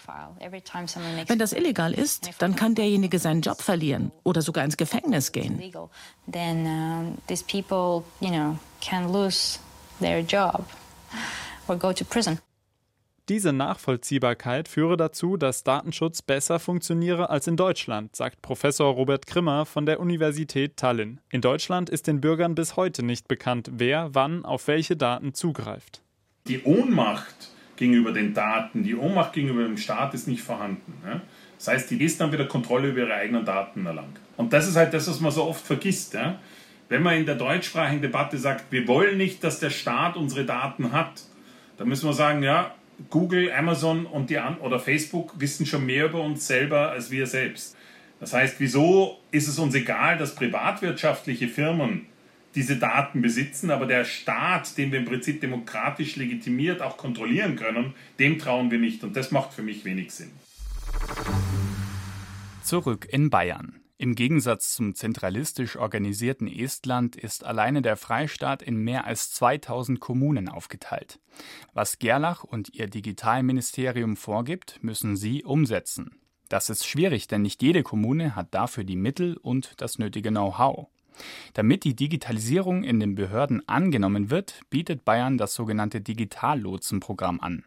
Wenn 1.27 1.39
das 1.39 1.53
illegal 1.53 1.93
ist, 1.93 2.31
dann 2.39 2.55
kann 2.55 2.75
derjenige 2.75 3.19
seinen 3.19 3.41
Job 3.41 3.61
verlieren 3.61 4.11
oder 4.23 4.41
sogar 4.41 4.65
ins 4.65 4.77
Gefängnis 4.77 5.31
gehen. 5.31 5.61
Diese 13.27 13.53
Nachvollziehbarkeit 13.53 14.67
führe 14.67 14.97
dazu, 14.97 15.35
dass 15.35 15.63
Datenschutz 15.63 16.21
besser 16.21 16.59
funktioniere 16.59 17.31
als 17.31 17.47
in 17.47 17.57
Deutschland, 17.57 18.15
sagt 18.15 18.43
Professor 18.43 18.93
Robert 18.93 19.25
Krimmer 19.25 19.65
von 19.65 19.87
der 19.87 19.99
Universität 19.99 20.77
Tallinn. 20.77 21.19
In 21.31 21.41
Deutschland 21.41 21.89
ist 21.89 22.05
den 22.05 22.21
Bürgern 22.21 22.53
bis 22.53 22.75
heute 22.75 23.01
nicht 23.01 23.27
bekannt, 23.27 23.71
wer 23.73 24.13
wann 24.13 24.45
auf 24.45 24.67
welche 24.67 24.95
Daten 24.95 25.33
zugreift. 25.33 26.03
Die 26.47 26.61
Ohnmacht 26.61 27.49
gegenüber 27.77 28.11
den 28.11 28.35
Daten, 28.35 28.83
die 28.83 28.95
Ohnmacht 28.95 29.33
gegenüber 29.33 29.63
dem 29.63 29.77
Staat 29.77 30.13
ist 30.13 30.27
nicht 30.27 30.43
vorhanden. 30.43 30.93
Ne? 31.03 31.21
Das 31.57 31.69
heißt, 31.69 31.89
die 31.89 31.97
Gestern 31.97 32.31
wieder 32.31 32.45
Kontrolle 32.45 32.89
über 32.89 32.99
ihre 32.99 33.15
eigenen 33.15 33.43
Daten 33.43 33.87
erlangt. 33.87 34.19
Und 34.37 34.53
das 34.53 34.67
ist 34.67 34.75
halt 34.75 34.93
das, 34.93 35.07
was 35.07 35.19
man 35.19 35.31
so 35.31 35.45
oft 35.45 35.65
vergisst. 35.65 36.13
Ja? 36.13 36.39
Wenn 36.87 37.01
man 37.01 37.17
in 37.17 37.25
der 37.25 37.35
deutschsprachigen 37.35 38.01
Debatte 38.01 38.37
sagt, 38.37 38.71
wir 38.71 38.87
wollen 38.87 39.17
nicht, 39.17 39.43
dass 39.43 39.59
der 39.59 39.71
Staat 39.71 40.17
unsere 40.17 40.45
Daten 40.45 40.91
hat, 40.91 41.23
dann 41.77 41.87
müssen 41.87 42.07
wir 42.07 42.13
sagen, 42.13 42.43
ja, 42.43 42.75
Google, 43.09 43.51
Amazon 43.51 44.05
und 44.05 44.29
die 44.29 44.37
An 44.37 44.57
oder 44.57 44.79
Facebook 44.79 45.39
wissen 45.39 45.65
schon 45.65 45.85
mehr 45.85 46.05
über 46.05 46.21
uns 46.21 46.47
selber 46.47 46.91
als 46.91 47.11
wir 47.11 47.27
selbst. 47.27 47.75
Das 48.19 48.33
heißt, 48.33 48.59
wieso 48.59 49.19
ist 49.31 49.47
es 49.47 49.59
uns 49.59 49.75
egal, 49.75 50.17
dass 50.17 50.35
privatwirtschaftliche 50.35 51.47
Firmen 51.47 52.05
diese 52.53 52.77
Daten 52.77 53.21
besitzen, 53.21 53.69
aber 53.69 53.85
der 53.85 54.05
Staat, 54.05 54.77
den 54.77 54.91
wir 54.91 54.99
im 54.99 55.05
Prinzip 55.05 55.41
demokratisch 55.41 56.15
legitimiert 56.15 56.81
auch 56.81 56.95
kontrollieren 56.95 57.57
können, 57.57 57.93
dem 58.17 58.39
trauen 58.39 58.71
wir 58.71 58.79
nicht. 58.79 59.03
Und 59.03 59.17
das 59.17 59.31
macht 59.31 59.53
für 59.53 59.61
mich 59.61 59.83
wenig 59.83 60.11
Sinn. 60.11 60.31
Zurück 62.63 63.07
in 63.11 63.29
Bayern. 63.29 63.81
Im 63.97 64.15
Gegensatz 64.15 64.73
zum 64.73 64.93
zentralistisch 64.93 65.77
organisierten 65.77 66.47
Estland 66.47 67.15
ist 67.15 67.45
alleine 67.45 67.81
der 67.81 67.95
Freistaat 67.95 68.61
in 68.61 68.75
mehr 68.75 69.05
als 69.05 69.31
2000 69.31 70.01
Kommunen 70.01 70.49
aufgeteilt. 70.49 71.19
Was 71.73 71.97
Gerlach 71.97 72.43
und 72.43 72.73
ihr 72.73 72.87
Digitalministerium 72.87 74.17
vorgibt, 74.17 74.83
müssen 74.83 75.15
sie 75.15 75.45
umsetzen. 75.45 76.19
Das 76.49 76.69
ist 76.69 76.85
schwierig, 76.85 77.27
denn 77.27 77.41
nicht 77.41 77.63
jede 77.63 77.83
Kommune 77.83 78.35
hat 78.35 78.53
dafür 78.53 78.83
die 78.83 78.97
Mittel 78.97 79.37
und 79.37 79.73
das 79.77 79.97
nötige 79.97 80.29
Know-how. 80.29 80.87
Damit 81.53 81.85
die 81.85 81.95
Digitalisierung 81.95 82.83
in 82.83 82.99
den 82.99 83.15
Behörden 83.15 83.65
angenommen 83.67 84.29
wird, 84.29 84.59
bietet 84.69 85.05
Bayern 85.05 85.37
das 85.37 85.53
sogenannte 85.53 86.01
Digitallotsenprogramm 86.01 87.39
an. 87.39 87.63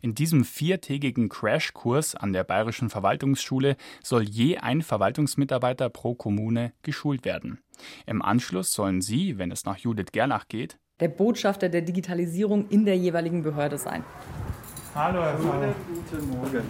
In 0.00 0.14
diesem 0.14 0.44
viertägigen 0.44 1.28
Crashkurs 1.28 2.14
an 2.14 2.32
der 2.32 2.44
Bayerischen 2.44 2.90
Verwaltungsschule 2.90 3.76
soll 4.02 4.22
je 4.22 4.58
ein 4.58 4.82
Verwaltungsmitarbeiter 4.82 5.88
pro 5.88 6.14
Kommune 6.14 6.72
geschult 6.82 7.24
werden. 7.24 7.60
Im 8.06 8.22
Anschluss 8.22 8.72
sollen 8.72 9.00
sie, 9.00 9.38
wenn 9.38 9.50
es 9.50 9.64
nach 9.64 9.78
Judith 9.78 10.12
Gerlach 10.12 10.48
geht, 10.48 10.78
der 11.00 11.08
Botschafter 11.08 11.68
der 11.68 11.82
Digitalisierung 11.82 12.68
in 12.68 12.84
der 12.84 12.96
jeweiligen 12.96 13.42
Behörde 13.42 13.76
sein. 13.76 14.04
Hallo, 14.94 15.22
Herr 15.22 15.34
Guten, 15.34 15.74
guten 16.10 16.28
Morgen. 16.28 16.62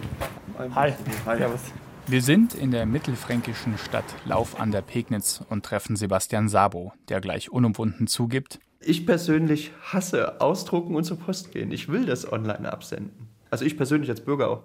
Hi. 0.73 0.93
Hi. 1.25 1.37
Servus. 1.37 1.61
Wir 2.05 2.21
sind 2.21 2.53
in 2.53 2.71
der 2.71 2.85
mittelfränkischen 2.85 3.77
Stadt 3.77 4.05
Lauf 4.25 4.59
an 4.59 4.71
der 4.71 4.81
Pegnitz 4.81 5.41
und 5.49 5.65
treffen 5.65 5.95
Sebastian 5.95 6.49
Sabo, 6.49 6.91
der 7.07 7.21
gleich 7.21 7.49
unumwunden 7.49 8.07
zugibt, 8.07 8.59
ich 8.85 9.05
persönlich 9.05 9.71
hasse 9.81 10.41
Ausdrucken 10.41 10.95
und 10.95 11.05
zur 11.05 11.17
Post 11.17 11.51
gehen. 11.51 11.71
Ich 11.71 11.87
will 11.87 12.05
das 12.05 12.29
online 12.31 12.71
absenden. 12.71 13.29
Also 13.49 13.65
ich 13.65 13.77
persönlich 13.77 14.09
als 14.09 14.21
Bürger 14.21 14.49
auch. 14.49 14.63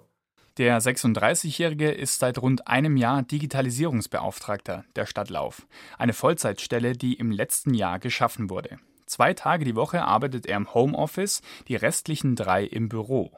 Der 0.57 0.81
36-Jährige 0.81 1.89
ist 1.89 2.19
seit 2.19 2.37
rund 2.39 2.67
einem 2.67 2.97
Jahr 2.97 3.23
Digitalisierungsbeauftragter 3.23 4.83
der 4.95 5.05
Stadt 5.05 5.29
Lauf. 5.29 5.67
Eine 5.97 6.11
Vollzeitstelle, 6.11 6.93
die 6.93 7.13
im 7.13 7.31
letzten 7.31 7.73
Jahr 7.73 7.99
geschaffen 7.99 8.49
wurde. 8.49 8.79
Zwei 9.09 9.33
Tage 9.33 9.65
die 9.65 9.75
Woche 9.75 10.03
arbeitet 10.03 10.45
er 10.45 10.57
im 10.57 10.71
Homeoffice, 10.71 11.41
die 11.67 11.75
restlichen 11.75 12.35
drei 12.35 12.63
im 12.63 12.89
Büro. 12.89 13.31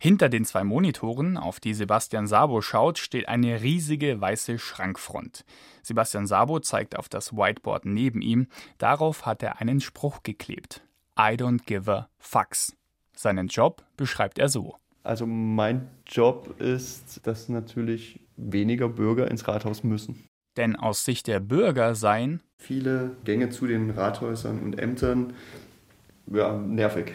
Hinter 0.00 0.28
den 0.28 0.44
zwei 0.44 0.64
Monitoren, 0.64 1.36
auf 1.36 1.60
die 1.60 1.74
Sebastian 1.74 2.26
Sabo 2.26 2.60
schaut, 2.60 2.98
steht 2.98 3.28
eine 3.28 3.62
riesige 3.62 4.20
weiße 4.20 4.58
Schrankfront. 4.58 5.44
Sebastian 5.84 6.26
Sabo 6.26 6.58
zeigt 6.58 6.98
auf 6.98 7.08
das 7.08 7.36
Whiteboard 7.36 7.84
neben 7.84 8.20
ihm. 8.20 8.48
Darauf 8.78 9.24
hat 9.24 9.44
er 9.44 9.60
einen 9.60 9.80
Spruch 9.80 10.24
geklebt. 10.24 10.82
I 11.16 11.36
don't 11.36 11.66
give 11.66 11.88
a 11.88 12.08
fucks. 12.18 12.76
Seinen 13.14 13.46
Job 13.46 13.84
beschreibt 13.96 14.40
er 14.40 14.48
so. 14.48 14.74
Also 15.04 15.24
mein 15.24 15.88
Job 16.04 16.60
ist, 16.60 17.24
dass 17.28 17.48
natürlich 17.48 18.18
weniger 18.36 18.88
Bürger 18.88 19.30
ins 19.30 19.46
Rathaus 19.46 19.84
müssen. 19.84 20.24
Denn 20.56 20.76
aus 20.76 21.04
Sicht 21.04 21.26
der 21.26 21.40
Bürger 21.40 21.94
seien 21.94 22.42
viele 22.58 23.16
Gänge 23.24 23.50
zu 23.50 23.66
den 23.66 23.90
Rathäusern 23.90 24.60
und 24.60 24.78
Ämtern 24.78 25.32
ja, 26.26 26.56
nervig. 26.56 27.12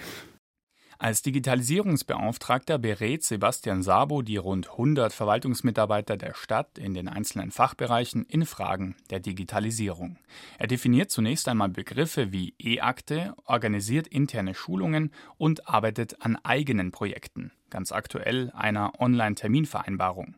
Als 0.99 1.21
Digitalisierungsbeauftragter 1.21 2.79
berät 2.79 3.23
Sebastian 3.23 3.83
Sabo 3.83 4.23
die 4.23 4.37
rund 4.37 4.71
100 4.71 5.13
Verwaltungsmitarbeiter 5.13 6.17
der 6.17 6.33
Stadt 6.33 6.79
in 6.79 6.95
den 6.95 7.07
einzelnen 7.07 7.51
Fachbereichen 7.51 8.25
in 8.25 8.47
Fragen 8.47 8.95
der 9.11 9.19
Digitalisierung. 9.19 10.17
Er 10.57 10.65
definiert 10.65 11.11
zunächst 11.11 11.47
einmal 11.49 11.69
Begriffe 11.69 12.31
wie 12.31 12.55
E-Akte, 12.57 13.35
organisiert 13.45 14.07
interne 14.07 14.55
Schulungen 14.55 15.11
und 15.37 15.69
arbeitet 15.69 16.25
an 16.25 16.35
eigenen 16.43 16.91
Projekten, 16.91 17.51
ganz 17.69 17.91
aktuell 17.91 18.51
einer 18.55 18.99
Online-Terminvereinbarung. 18.99 20.33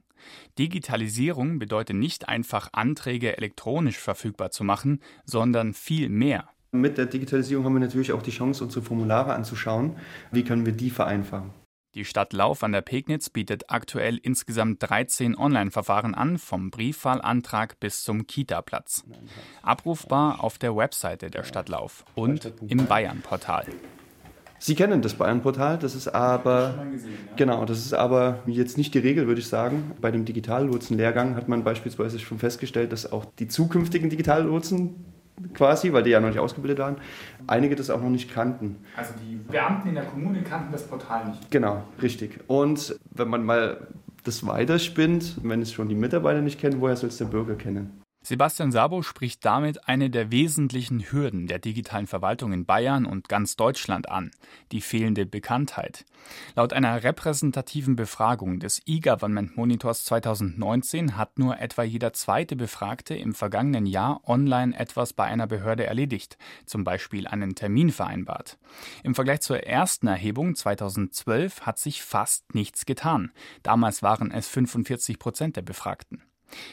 Digitalisierung 0.57 1.59
bedeutet 1.59 1.95
nicht 1.95 2.27
einfach 2.27 2.69
Anträge 2.73 3.38
elektronisch 3.38 3.97
verfügbar 3.97 4.51
zu 4.51 4.63
machen, 4.63 5.01
sondern 5.25 5.73
viel 5.73 6.09
mehr. 6.09 6.49
Mit 6.71 6.97
der 6.97 7.07
Digitalisierung 7.07 7.65
haben 7.65 7.73
wir 7.73 7.79
natürlich 7.79 8.11
auch 8.11 8.21
die 8.21 8.31
Chance, 8.31 8.63
unsere 8.63 8.85
Formulare 8.85 9.33
anzuschauen. 9.33 9.95
Wie 10.31 10.43
können 10.43 10.65
wir 10.65 10.73
die 10.73 10.91
vereinfachen? 10.91 11.51
Die 11.95 12.05
Stadt 12.05 12.33
Lauf 12.33 12.61
an 12.61 12.71
der 12.71 12.81
Pegnitz 12.81 13.31
bietet 13.31 13.71
aktuell 13.71 14.17
insgesamt 14.17 14.77
13 14.88 15.35
Online-Verfahren 15.35 16.13
an, 16.13 16.38
vom 16.38 16.69
Briefwahlantrag 16.69 17.79
bis 17.79 18.03
zum 18.03 18.27
Kita-Platz. 18.27 19.03
Abrufbar 19.63 20.43
auf 20.43 20.59
der 20.59 20.75
Webseite 20.75 21.31
der 21.31 21.43
Stadt 21.43 21.67
Lauf 21.67 22.05
und 22.13 22.53
im 22.67 22.85
Bayern-Portal. 22.85 23.65
Sie 24.59 24.75
kennen 24.75 25.01
das 25.01 25.13
Bayern-Portal, 25.13 25.77
das 25.77 25.95
ist 25.95 26.09
aber 26.09 26.85
gesehen, 26.91 27.11
ja. 27.11 27.35
genau, 27.37 27.65
das 27.65 27.79
ist 27.79 27.93
aber 27.93 28.39
jetzt 28.45 28.77
nicht 28.77 28.93
die 28.93 28.99
Regel, 28.99 29.25
würde 29.25 29.39
ich 29.39 29.47
sagen. 29.47 29.91
Bei 30.01 30.11
dem 30.11 30.25
Digitallotsen-Lehrgang 30.25 31.35
hat 31.35 31.47
man 31.47 31.63
beispielsweise 31.63 32.19
schon 32.19 32.39
festgestellt, 32.39 32.91
dass 32.91 33.11
auch 33.11 33.25
die 33.39 33.47
zukünftigen 33.47 34.09
Digitallotsen 34.09 35.05
quasi, 35.53 35.93
weil 35.93 36.03
die 36.03 36.09
ja 36.09 36.19
noch 36.19 36.27
nicht 36.27 36.39
ausgebildet 36.39 36.79
waren, 36.79 36.97
einige 37.47 37.75
das 37.75 37.89
auch 37.89 38.01
noch 38.01 38.09
nicht 38.09 38.33
kannten. 38.33 38.77
Also 38.97 39.13
die 39.23 39.35
Beamten 39.35 39.89
in 39.89 39.95
der 39.95 40.03
Kommune 40.03 40.41
kannten 40.43 40.71
das 40.71 40.85
Portal 40.85 41.29
nicht. 41.29 41.49
Genau, 41.49 41.83
richtig. 42.01 42.39
Und 42.47 42.99
wenn 43.11 43.29
man 43.29 43.43
mal 43.45 43.87
das 44.23 44.45
weiterspinnt, 44.45 45.37
wenn 45.43 45.61
es 45.61 45.71
schon 45.71 45.87
die 45.87 45.95
Mitarbeiter 45.95 46.41
nicht 46.41 46.59
kennen, 46.59 46.81
woher 46.81 46.97
soll 46.97 47.09
es 47.09 47.17
der 47.17 47.25
Bürger 47.25 47.55
kennen? 47.55 48.01
Sebastian 48.29 48.71
Sabo 48.71 49.01
spricht 49.01 49.43
damit 49.43 49.88
eine 49.88 50.12
der 50.12 50.29
wesentlichen 50.29 51.01
Hürden 51.01 51.48
der 51.48 51.57
digitalen 51.57 52.05
Verwaltung 52.05 52.53
in 52.53 52.63
Bayern 52.63 53.07
und 53.07 53.27
ganz 53.27 53.55
Deutschland 53.55 54.07
an, 54.07 54.29
die 54.71 54.81
fehlende 54.81 55.25
Bekanntheit. 55.25 56.05
Laut 56.55 56.71
einer 56.71 57.03
repräsentativen 57.03 57.95
Befragung 57.95 58.59
des 58.59 58.83
E-Government 58.86 59.57
Monitors 59.57 60.03
2019 60.05 61.17
hat 61.17 61.39
nur 61.39 61.59
etwa 61.59 61.81
jeder 61.81 62.13
zweite 62.13 62.55
Befragte 62.55 63.15
im 63.15 63.33
vergangenen 63.33 63.88
Jahr 63.88 64.21
online 64.29 64.77
etwas 64.77 65.13
bei 65.13 65.24
einer 65.24 65.48
Behörde 65.48 65.88
erledigt, 65.88 66.38
zum 66.67 66.83
Beispiel 66.83 67.25
einen 67.25 67.55
Termin 67.55 67.89
vereinbart. 67.89 68.59
Im 69.01 69.15
Vergleich 69.15 69.41
zur 69.41 69.63
ersten 69.63 70.05
Erhebung 70.05 70.53
2012 70.53 71.62
hat 71.62 71.79
sich 71.79 72.03
fast 72.03 72.53
nichts 72.53 72.86
getan. 72.86 73.31
Damals 73.63 74.03
waren 74.03 74.29
es 74.29 74.48
45 74.48 75.17
Prozent 75.17 75.55
der 75.55 75.63
Befragten. 75.63 76.28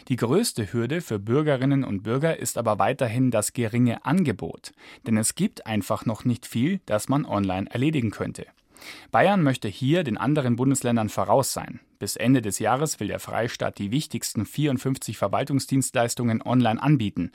Die 0.09 0.17
größte 0.17 0.73
Hürde 0.73 1.01
für 1.01 1.19
Bürgerinnen 1.19 1.85
und 1.85 2.03
Bürger 2.03 2.39
ist 2.39 2.59
aber 2.59 2.79
weiterhin 2.79 3.31
das 3.31 3.53
geringe 3.53 4.05
Angebot, 4.05 4.73
denn 5.07 5.17
es 5.17 5.35
gibt 5.35 5.67
einfach 5.67 6.07
noch 6.07 6.25
nicht 6.25 6.47
viel, 6.47 6.81
das 6.87 7.09
man 7.09 7.25
online 7.25 7.71
erledigen 7.71 8.11
könnte. 8.11 8.47
Bayern 9.11 9.43
möchte 9.43 9.69
hier 9.69 10.05
den 10.05 10.19
anderen 10.19 10.57
Bundesländern 10.57 11.09
voraus 11.09 11.53
sein. 11.53 11.81
Bis 11.99 12.17
Ende 12.17 12.43
des 12.43 12.59
Jahres 12.59 13.01
will 13.01 13.09
der 13.09 13.21
Freistaat 13.21 13.79
die 13.79 13.91
wichtigsten 13.91 14.45
54 14.45 15.17
Verwaltungsdienstleistungen 15.17 16.43
online 16.43 16.83
anbieten. 16.83 17.31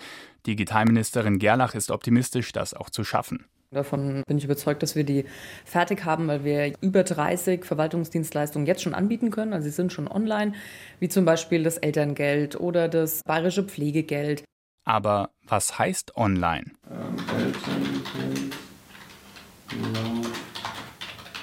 Digitalministerin 0.46 1.40
Gerlach 1.40 1.74
ist 1.74 1.92
optimistisch, 1.92 2.52
das 2.52 2.74
auch 2.74 2.90
zu 2.90 3.04
schaffen. 3.04 3.46
Davon 3.74 4.24
bin 4.28 4.38
ich 4.38 4.44
überzeugt, 4.44 4.84
dass 4.84 4.98
wir 4.98 5.06
die 5.06 5.24
fertig 5.64 6.04
haben, 6.04 6.28
weil 6.28 6.44
wir 6.44 6.74
über 6.82 7.04
30 7.04 7.64
Verwaltungsdienstleistungen 7.64 8.68
jetzt 8.68 8.82
schon 8.82 8.94
anbieten 8.94 9.32
können. 9.32 9.54
Also 9.54 9.64
sie 9.64 9.72
sind 9.72 9.94
schon 9.94 10.10
online, 10.10 10.52
wie 11.00 11.08
zum 11.08 11.24
Beispiel 11.24 11.64
das 11.64 11.78
Elterngeld 11.78 12.60
oder 12.60 12.90
das 12.90 13.24
bayerische 13.24 13.64
Pflegegeld. 13.64 14.44
Aber 14.84 15.30
was 15.48 15.80
heißt 15.80 16.18
online? 16.18 16.66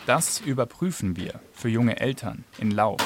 Das 0.04 0.40
überprüfen 0.40 1.16
wir 1.16 1.40
für 1.54 1.70
junge 1.70 1.98
Eltern 1.98 2.44
in 2.58 2.72
Lauf, 2.72 3.00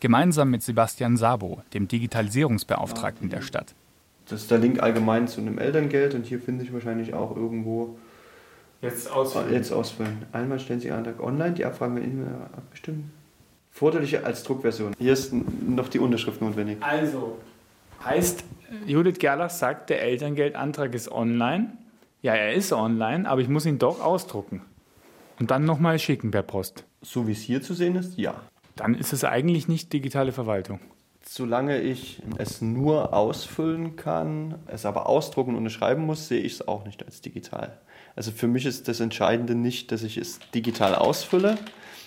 gemeinsam 0.00 0.50
mit 0.50 0.62
Sebastian 0.62 1.16
Sabo, 1.16 1.62
dem 1.72 1.88
Digitalisierungsbeauftragten 1.88 3.30
der 3.30 3.40
Stadt. 3.40 3.74
Das 4.28 4.42
ist 4.42 4.50
der 4.50 4.58
Link 4.58 4.82
allgemein 4.82 5.28
zu 5.28 5.40
einem 5.40 5.56
Elterngeld 5.56 6.14
und 6.14 6.26
hier 6.26 6.40
finde 6.40 6.64
ich 6.64 6.74
wahrscheinlich 6.74 7.14
auch 7.14 7.34
irgendwo 7.34 7.96
Jetzt 8.82 9.10
ausfüllen. 9.10 9.52
Jetzt 9.52 9.72
ausfüllen. 9.72 10.26
Einmal 10.32 10.60
stellen 10.60 10.80
Sie 10.80 10.90
Antrag 10.90 11.20
online, 11.20 11.54
die 11.54 11.64
Abfragen 11.64 11.96
werden 11.96 12.12
immer 12.12 12.50
abgestimmt. 12.56 13.04
Forderliche 13.70 14.24
als 14.24 14.42
Druckversion. 14.42 14.94
Hier 14.98 15.12
ist 15.12 15.32
noch 15.32 15.88
die 15.88 15.98
Unterschrift 15.98 16.40
notwendig. 16.40 16.78
Also, 16.80 17.38
heißt, 18.04 18.44
Judith 18.86 19.18
Gerlach 19.18 19.50
sagt, 19.50 19.90
der 19.90 20.02
Elterngeldantrag 20.02 20.94
ist 20.94 21.10
online. 21.10 21.72
Ja, 22.22 22.34
er 22.34 22.54
ist 22.54 22.72
online, 22.72 23.28
aber 23.28 23.40
ich 23.40 23.48
muss 23.48 23.66
ihn 23.66 23.78
doch 23.78 24.00
ausdrucken. 24.00 24.62
Und 25.38 25.50
dann 25.50 25.64
nochmal 25.64 25.98
schicken 25.98 26.30
per 26.30 26.42
Post. 26.42 26.84
So 27.02 27.28
wie 27.28 27.32
es 27.32 27.40
hier 27.40 27.60
zu 27.60 27.74
sehen 27.74 27.96
ist, 27.96 28.16
ja. 28.16 28.34
Dann 28.74 28.94
ist 28.94 29.12
es 29.12 29.24
eigentlich 29.24 29.68
nicht 29.68 29.92
digitale 29.92 30.32
Verwaltung. 30.32 30.80
Solange 31.28 31.80
ich 31.80 32.22
es 32.38 32.62
nur 32.62 33.12
ausfüllen 33.12 33.96
kann, 33.96 34.54
es 34.68 34.86
aber 34.86 35.06
ausdrucken 35.06 35.50
und 35.50 35.56
unterschreiben 35.56 36.06
muss, 36.06 36.28
sehe 36.28 36.40
ich 36.40 36.54
es 36.54 36.68
auch 36.68 36.84
nicht 36.84 37.04
als 37.04 37.20
digital. 37.20 37.76
Also 38.16 38.32
für 38.32 38.48
mich 38.48 38.64
ist 38.64 38.88
das 38.88 39.00
Entscheidende 39.00 39.54
nicht, 39.54 39.92
dass 39.92 40.02
ich 40.02 40.16
es 40.16 40.40
digital 40.54 40.94
ausfülle, 40.94 41.58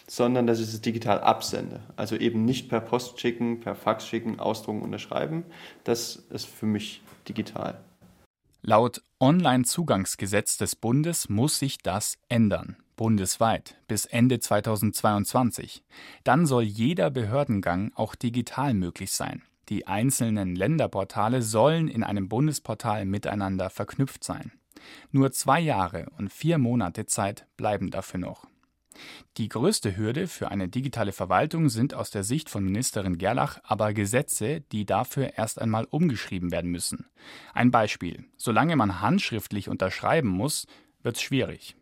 sondern 0.07 0.47
dass 0.47 0.59
ich 0.59 0.67
es 0.67 0.81
digital 0.81 1.21
absende. 1.21 1.81
Also 1.95 2.15
eben 2.15 2.43
nicht 2.45 2.67
per 2.67 2.81
Post 2.81 3.19
schicken, 3.21 3.59
per 3.59 3.75
Fax 3.75 4.07
schicken, 4.07 4.39
ausdrucken, 4.39 4.81
unterschreiben. 4.81 5.45
Das 5.83 6.15
ist 6.15 6.47
für 6.47 6.65
mich 6.65 7.03
digital. 7.27 7.79
Laut 8.61 9.03
Online-Zugangsgesetz 9.19 10.57
des 10.57 10.75
Bundes 10.75 11.29
muss 11.29 11.59
sich 11.59 11.77
das 11.77 12.17
ändern, 12.27 12.75
bundesweit, 12.95 13.77
bis 13.87 14.05
Ende 14.05 14.39
2022. 14.39 15.83
Dann 16.23 16.47
soll 16.47 16.63
jeder 16.63 17.11
Behördengang 17.11 17.91
auch 17.95 18.15
digital 18.15 18.73
möglich 18.73 19.11
sein. 19.13 19.43
Die 19.69 19.85
einzelnen 19.85 20.55
Länderportale 20.55 21.43
sollen 21.43 21.87
in 21.87 22.03
einem 22.03 22.27
Bundesportal 22.27 23.05
miteinander 23.05 23.69
verknüpft 23.69 24.23
sein. 24.23 24.51
Nur 25.11 25.31
zwei 25.31 25.59
Jahre 25.59 26.07
und 26.17 26.31
vier 26.31 26.57
Monate 26.57 27.05
Zeit 27.05 27.45
bleiben 27.57 27.91
dafür 27.91 28.19
noch. 28.19 28.47
Die 29.37 29.49
größte 29.49 29.95
Hürde 29.95 30.27
für 30.27 30.51
eine 30.51 30.67
digitale 30.67 31.11
Verwaltung 31.11 31.69
sind 31.69 31.93
aus 31.93 32.11
der 32.11 32.23
Sicht 32.23 32.49
von 32.49 32.63
Ministerin 32.63 33.17
Gerlach 33.17 33.59
aber 33.63 33.93
Gesetze, 33.93 34.61
die 34.71 34.85
dafür 34.85 35.37
erst 35.37 35.61
einmal 35.61 35.85
umgeschrieben 35.89 36.51
werden 36.51 36.71
müssen. 36.71 37.05
Ein 37.53 37.71
Beispiel. 37.71 38.25
Solange 38.37 38.75
man 38.75 39.01
handschriftlich 39.01 39.69
unterschreiben 39.69 40.29
muss, 40.29 40.67
wird 41.01 41.15
es 41.15 41.21
schwierig. 41.21 41.75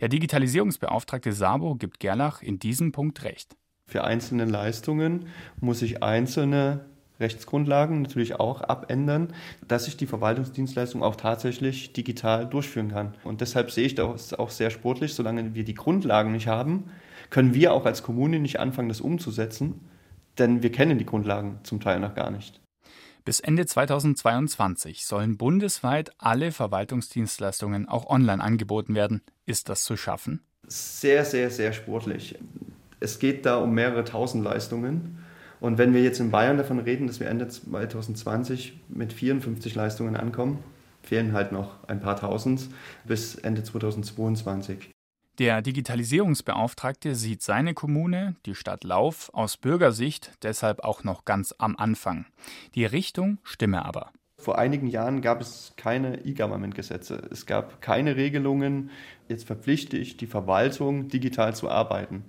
Der 0.00 0.08
Digitalisierungsbeauftragte 0.08 1.32
Sabo 1.32 1.76
gibt 1.76 2.00
Gerlach 2.00 2.42
in 2.42 2.58
diesem 2.58 2.92
Punkt 2.92 3.22
recht. 3.24 3.56
Für 3.86 4.04
einzelne 4.04 4.44
Leistungen 4.44 5.28
muss 5.60 5.82
ich 5.82 6.02
einzelne 6.02 6.91
Rechtsgrundlagen 7.20 8.02
natürlich 8.02 8.38
auch 8.38 8.62
abändern, 8.62 9.32
dass 9.68 9.88
ich 9.88 9.96
die 9.96 10.06
Verwaltungsdienstleistung 10.06 11.02
auch 11.02 11.16
tatsächlich 11.16 11.92
digital 11.92 12.46
durchführen 12.46 12.90
kann. 12.90 13.14
Und 13.24 13.40
deshalb 13.40 13.70
sehe 13.70 13.86
ich 13.86 13.94
das 13.94 14.34
auch 14.34 14.50
sehr 14.50 14.70
sportlich, 14.70 15.14
solange 15.14 15.54
wir 15.54 15.64
die 15.64 15.74
Grundlagen 15.74 16.32
nicht 16.32 16.48
haben, 16.48 16.90
können 17.30 17.54
wir 17.54 17.72
auch 17.72 17.86
als 17.86 18.02
Kommune 18.02 18.38
nicht 18.38 18.60
anfangen, 18.60 18.88
das 18.88 19.00
umzusetzen, 19.00 19.80
denn 20.38 20.62
wir 20.62 20.72
kennen 20.72 20.98
die 20.98 21.06
Grundlagen 21.06 21.60
zum 21.62 21.80
Teil 21.80 22.00
noch 22.00 22.14
gar 22.14 22.30
nicht. 22.30 22.60
Bis 23.24 23.38
Ende 23.38 23.66
2022 23.66 25.06
sollen 25.06 25.36
bundesweit 25.36 26.10
alle 26.18 26.50
Verwaltungsdienstleistungen 26.50 27.88
auch 27.88 28.06
online 28.06 28.42
angeboten 28.42 28.96
werden. 28.96 29.22
Ist 29.46 29.68
das 29.68 29.84
zu 29.84 29.96
schaffen? 29.96 30.42
Sehr, 30.66 31.24
sehr, 31.24 31.50
sehr 31.50 31.72
sportlich. 31.72 32.36
Es 32.98 33.20
geht 33.20 33.46
da 33.46 33.56
um 33.58 33.74
mehrere 33.74 34.04
tausend 34.04 34.42
Leistungen. 34.42 35.24
Und 35.62 35.78
wenn 35.78 35.94
wir 35.94 36.02
jetzt 36.02 36.18
in 36.18 36.32
Bayern 36.32 36.56
davon 36.56 36.80
reden, 36.80 37.06
dass 37.06 37.20
wir 37.20 37.28
Ende 37.28 37.46
2020 37.46 38.80
mit 38.88 39.12
54 39.12 39.76
Leistungen 39.76 40.16
ankommen, 40.16 40.58
fehlen 41.04 41.32
halt 41.32 41.52
noch 41.52 41.88
ein 41.88 42.00
paar 42.00 42.16
tausend 42.16 42.68
bis 43.04 43.36
Ende 43.36 43.62
2022. 43.62 44.90
Der 45.38 45.62
Digitalisierungsbeauftragte 45.62 47.14
sieht 47.14 47.42
seine 47.42 47.74
Kommune, 47.74 48.34
die 48.44 48.56
Stadt 48.56 48.82
Lauf, 48.82 49.30
aus 49.34 49.56
Bürgersicht 49.56 50.32
deshalb 50.42 50.80
auch 50.82 51.04
noch 51.04 51.24
ganz 51.24 51.54
am 51.58 51.76
Anfang. 51.76 52.26
Die 52.74 52.84
Richtung 52.84 53.38
stimme 53.44 53.84
aber. 53.84 54.10
Vor 54.42 54.58
einigen 54.58 54.88
Jahren 54.88 55.20
gab 55.20 55.40
es 55.40 55.72
keine 55.76 56.24
E-Government-Gesetze. 56.24 57.28
Es 57.30 57.46
gab 57.46 57.80
keine 57.80 58.16
Regelungen, 58.16 58.90
jetzt 59.28 59.46
verpflichte 59.46 59.96
ich 59.96 60.16
die 60.16 60.26
Verwaltung, 60.26 61.06
digital 61.06 61.54
zu 61.54 61.70
arbeiten. 61.70 62.24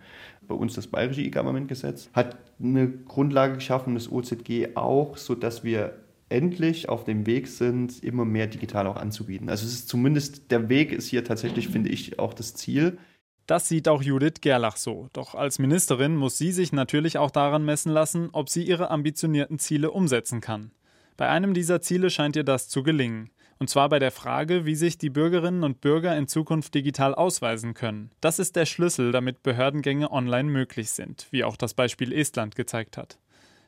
Bei 0.47 0.53
uns 0.53 0.75
das 0.75 0.85
bayerische 0.85 1.23
E-Government-Gesetz 1.23 2.11
hat 2.13 2.37
eine 2.61 2.87
Grundlage 2.87 3.55
geschaffen, 3.55 3.95
das 3.95 4.11
OZG 4.11 4.75
auch, 4.75 5.17
sodass 5.17 5.63
wir 5.63 6.03
endlich 6.29 6.87
auf 6.87 7.03
dem 7.03 7.25
Weg 7.25 7.47
sind, 7.47 8.03
immer 8.03 8.25
mehr 8.25 8.45
digital 8.45 8.85
auch 8.85 8.97
anzubieten. 8.97 9.49
Also 9.49 9.65
es 9.65 9.73
ist 9.73 9.89
zumindest, 9.89 10.51
der 10.51 10.69
Weg 10.69 10.91
ist 10.91 11.07
hier 11.07 11.23
tatsächlich, 11.23 11.67
finde 11.67 11.89
ich, 11.89 12.19
auch 12.19 12.35
das 12.35 12.53
Ziel. 12.53 12.99
Das 13.47 13.67
sieht 13.67 13.87
auch 13.87 14.03
Judith 14.03 14.41
Gerlach 14.41 14.77
so. 14.77 15.09
Doch 15.13 15.33
als 15.33 15.57
Ministerin 15.57 16.15
muss 16.15 16.37
sie 16.37 16.51
sich 16.51 16.73
natürlich 16.73 17.17
auch 17.17 17.31
daran 17.31 17.65
messen 17.65 17.91
lassen, 17.91 18.29
ob 18.33 18.49
sie 18.49 18.63
ihre 18.63 18.91
ambitionierten 18.91 19.57
Ziele 19.57 19.89
umsetzen 19.89 20.41
kann. 20.41 20.69
Bei 21.17 21.29
einem 21.29 21.53
dieser 21.53 21.81
Ziele 21.81 22.09
scheint 22.09 22.35
ihr 22.35 22.43
das 22.43 22.69
zu 22.69 22.83
gelingen. 22.83 23.29
Und 23.59 23.69
zwar 23.69 23.87
bei 23.87 23.99
der 23.99 24.11
Frage, 24.11 24.65
wie 24.65 24.75
sich 24.75 24.97
die 24.97 25.09
Bürgerinnen 25.09 25.63
und 25.63 25.79
Bürger 25.79 26.17
in 26.17 26.27
Zukunft 26.27 26.73
digital 26.73 27.15
ausweisen 27.15 27.73
können. 27.73 28.11
Das 28.19 28.39
ist 28.39 28.55
der 28.55 28.65
Schlüssel, 28.65 29.11
damit 29.11 29.43
Behördengänge 29.43 30.11
online 30.11 30.49
möglich 30.49 30.89
sind, 30.91 31.27
wie 31.31 31.43
auch 31.43 31.55
das 31.55 31.73
Beispiel 31.73 32.11
Estland 32.11 32.55
gezeigt 32.55 32.97
hat. 32.97 33.19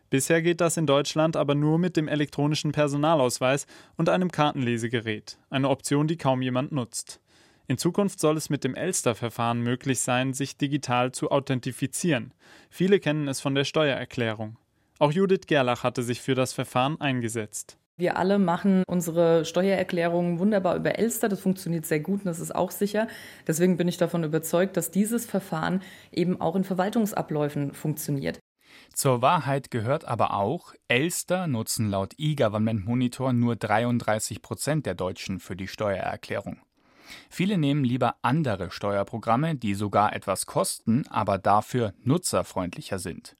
Bisher 0.09 0.41
geht 0.41 0.61
das 0.61 0.77
in 0.77 0.87
Deutschland 0.87 1.35
aber 1.35 1.55
nur 1.55 1.79
mit 1.79 1.97
dem 1.97 2.07
elektronischen 2.07 2.71
Personalausweis 2.71 3.67
und 3.95 4.09
einem 4.09 4.31
Kartenlesegerät, 4.31 5.37
eine 5.49 5.69
Option, 5.69 6.07
die 6.07 6.17
kaum 6.17 6.41
jemand 6.41 6.71
nutzt. 6.71 7.19
In 7.67 7.77
Zukunft 7.77 8.19
soll 8.19 8.37
es 8.37 8.49
mit 8.49 8.63
dem 8.63 8.75
Elster-Verfahren 8.75 9.61
möglich 9.61 9.99
sein, 9.99 10.33
sich 10.33 10.57
digital 10.57 11.11
zu 11.11 11.31
authentifizieren. 11.31 12.33
Viele 12.69 12.99
kennen 12.99 13.27
es 13.27 13.41
von 13.41 13.55
der 13.55 13.63
Steuererklärung. 13.63 14.57
Auch 14.97 15.11
Judith 15.11 15.47
Gerlach 15.47 15.83
hatte 15.83 16.03
sich 16.03 16.21
für 16.21 16.35
das 16.35 16.53
Verfahren 16.53 16.99
eingesetzt. 17.01 17.77
Wir 17.97 18.17
alle 18.17 18.39
machen 18.39 18.83
unsere 18.87 19.45
Steuererklärungen 19.45 20.39
wunderbar 20.39 20.75
über 20.75 20.97
Elster. 20.97 21.29
Das 21.29 21.39
funktioniert 21.39 21.85
sehr 21.85 21.99
gut 21.99 22.21
und 22.21 22.25
das 22.25 22.39
ist 22.39 22.53
auch 22.53 22.71
sicher. 22.71 23.07
Deswegen 23.47 23.77
bin 23.77 23.87
ich 23.87 23.97
davon 23.97 24.23
überzeugt, 24.23 24.75
dass 24.75 24.91
dieses 24.91 25.25
Verfahren 25.25 25.81
eben 26.11 26.39
auch 26.39 26.55
in 26.55 26.63
Verwaltungsabläufen 26.63 27.73
funktioniert. 27.73 28.39
Zur 28.93 29.21
Wahrheit 29.21 29.71
gehört 29.71 30.05
aber 30.05 30.33
auch, 30.33 30.73
Elster 30.87 31.47
nutzen 31.47 31.89
laut 31.89 32.13
E-Government 32.17 32.85
Monitor 32.85 33.33
nur 33.33 33.55
33 33.55 34.41
Prozent 34.41 34.85
der 34.85 34.95
Deutschen 34.95 35.39
für 35.39 35.55
die 35.55 35.67
Steuererklärung. 35.67 36.59
Viele 37.29 37.57
nehmen 37.57 37.83
lieber 37.83 38.15
andere 38.21 38.71
Steuerprogramme, 38.71 39.55
die 39.55 39.73
sogar 39.73 40.13
etwas 40.13 40.45
kosten, 40.45 41.05
aber 41.07 41.37
dafür 41.37 41.93
nutzerfreundlicher 42.03 42.99
sind. 42.99 43.35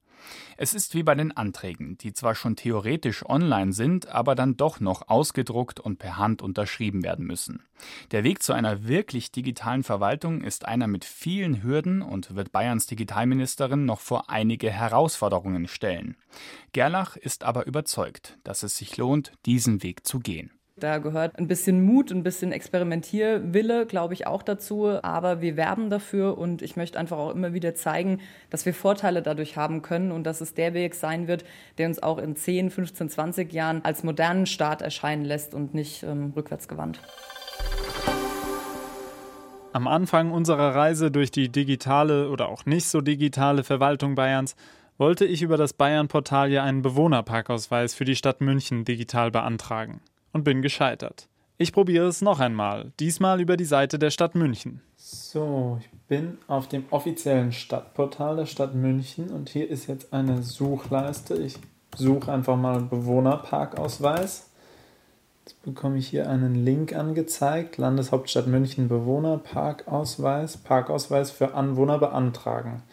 Es 0.58 0.74
ist 0.74 0.94
wie 0.94 1.04
bei 1.04 1.16
den 1.16 1.36
Anträgen, 1.36 1.98
die 1.98 2.14
zwar 2.14 2.36
schon 2.36 2.56
theoretisch 2.56 3.26
online 3.26 3.74
sind, 3.74 4.08
aber 4.08 4.36
dann 4.36 4.58
doch 4.58 4.80
noch 4.80 5.10
ausgedruckt 5.10 5.80
und 5.80 5.98
per 6.00 6.18
Hand 6.18 6.42
unterschrieben 6.42 7.04
werden 7.04 7.26
müssen. 7.26 7.64
Der 8.12 8.24
Weg 8.24 8.42
zu 8.42 8.54
einer 8.54 8.88
wirklich 8.88 9.32
digitalen 9.32 9.84
Verwaltung 9.84 10.42
ist 10.42 10.66
einer 10.66 10.88
mit 10.88 11.04
vielen 11.04 11.62
Hürden 11.62 12.02
und 12.02 12.36
wird 12.36 12.52
Bayerns 12.52 12.88
Digitalministerin 12.88 13.86
noch 13.86 14.00
vor 14.00 14.30
einige 14.30 14.72
Herausforderungen 14.72 15.68
stellen. 15.68 16.16
Gerlach 16.72 17.18
ist 17.18 17.44
aber 17.44 17.68
überzeugt, 17.68 18.38
dass 18.44 18.64
es 18.64 18.78
sich 18.78 18.98
lohnt, 18.98 19.34
diesen 19.46 19.84
Weg 19.84 20.08
zu 20.08 20.20
gehen. 20.20 20.52
Da 20.78 20.98
gehört 20.98 21.40
ein 21.40 21.48
bisschen 21.48 21.86
Mut, 21.86 22.12
ein 22.12 22.22
bisschen 22.22 22.52
Experimentierwille, 22.52 23.86
glaube 23.86 24.14
ich, 24.14 24.28
auch 24.28 24.44
dazu. 24.44 25.02
Aber 25.02 25.40
wir 25.40 25.56
werben 25.56 25.90
dafür 25.90 26.38
und 26.38 26.62
ich 26.62 26.76
möchte 26.76 27.00
einfach 27.00 27.18
auch 27.18 27.30
immer 27.30 27.54
wieder 27.54 27.76
zeigen, 27.76 28.20
dass 28.50 28.66
wir 28.66 28.74
Vorteile 28.74 29.22
dadurch 29.22 29.56
haben 29.56 29.82
können 29.82 30.12
und 30.12 30.26
dass 30.26 30.42
es 30.42 30.54
der 30.54 30.74
Weg 30.74 30.94
sein 30.96 31.30
wird, 31.30 31.46
der 31.78 31.88
uns 31.88 32.04
auch 32.04 32.18
in 32.18 32.36
10, 32.36 32.72
15, 32.72 33.08
20 33.08 33.54
Jahren 33.54 33.86
als 33.86 34.04
modernen 34.04 34.48
Staat 34.48 34.82
erscheinen 34.82 35.24
lässt 35.24 35.54
und 35.54 35.74
nicht 35.74 36.04
ähm, 36.04 36.34
rückwärtsgewandt. 36.36 37.00
Am 39.72 39.88
Anfang 39.88 40.32
unserer 40.32 40.76
Reise 40.76 41.10
durch 41.10 41.32
die 41.32 41.48
digitale 41.48 42.30
oder 42.30 42.50
auch 42.50 42.66
nicht 42.66 42.88
so 42.88 43.00
digitale 43.00 43.64
Verwaltung 43.64 44.16
Bayerns 44.16 44.58
wollte 44.98 45.24
ich 45.24 45.42
über 45.42 45.56
das 45.56 45.72
Bayern-Portal 45.72 46.52
ja 46.52 46.64
einen 46.64 46.82
Bewohnerparkausweis 46.82 47.96
für 47.96 48.04
die 48.04 48.18
Stadt 48.18 48.42
München 48.42 48.84
digital 48.84 49.32
beantragen 49.32 50.02
und 50.36 50.44
bin 50.44 50.62
gescheitert. 50.62 51.30
Ich 51.58 51.72
probiere 51.72 52.08
es 52.08 52.22
noch 52.22 52.42
einmal, 52.42 52.92
diesmal 53.00 53.40
über 53.40 53.56
die 53.56 53.64
Seite 53.64 53.98
der 53.98 54.10
Stadt 54.10 54.36
München. 54.36 54.82
So, 54.98 55.80
ich 55.80 55.90
bin 56.10 56.38
auf 56.48 56.68
dem 56.68 56.84
offiziellen 56.90 57.54
Stadtportal 57.54 58.36
der 58.36 58.46
Stadt 58.46 58.76
München 58.76 59.30
und 59.30 59.48
hier 59.48 59.70
ist 59.70 59.88
jetzt 59.88 60.12
eine 60.12 60.44
Suchleiste. 60.44 61.36
Ich 61.36 61.58
suche 61.96 62.34
einfach 62.34 62.58
mal 62.58 62.82
Bewohnerparkausweis. 62.82 64.50
Jetzt 65.46 65.64
bekomme 65.64 66.00
ich 66.00 66.10
hier 66.10 66.30
einen 66.30 66.66
Link 66.66 66.94
angezeigt. 66.94 67.78
Landeshauptstadt 67.78 68.48
München 68.48 68.90
Bewohnerparkausweis. 68.90 70.58
Parkausweis 70.58 71.32
für 71.32 71.54
Anwohner 71.54 71.98
beantragen. 71.98 72.84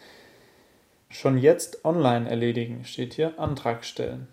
Schon 1.09 1.37
jetzt 1.37 1.83
online 1.83 2.29
erledigen, 2.29 2.85
steht 2.85 3.15
hier 3.15 3.37
Antrag 3.37 3.83
stellen. 3.83 4.29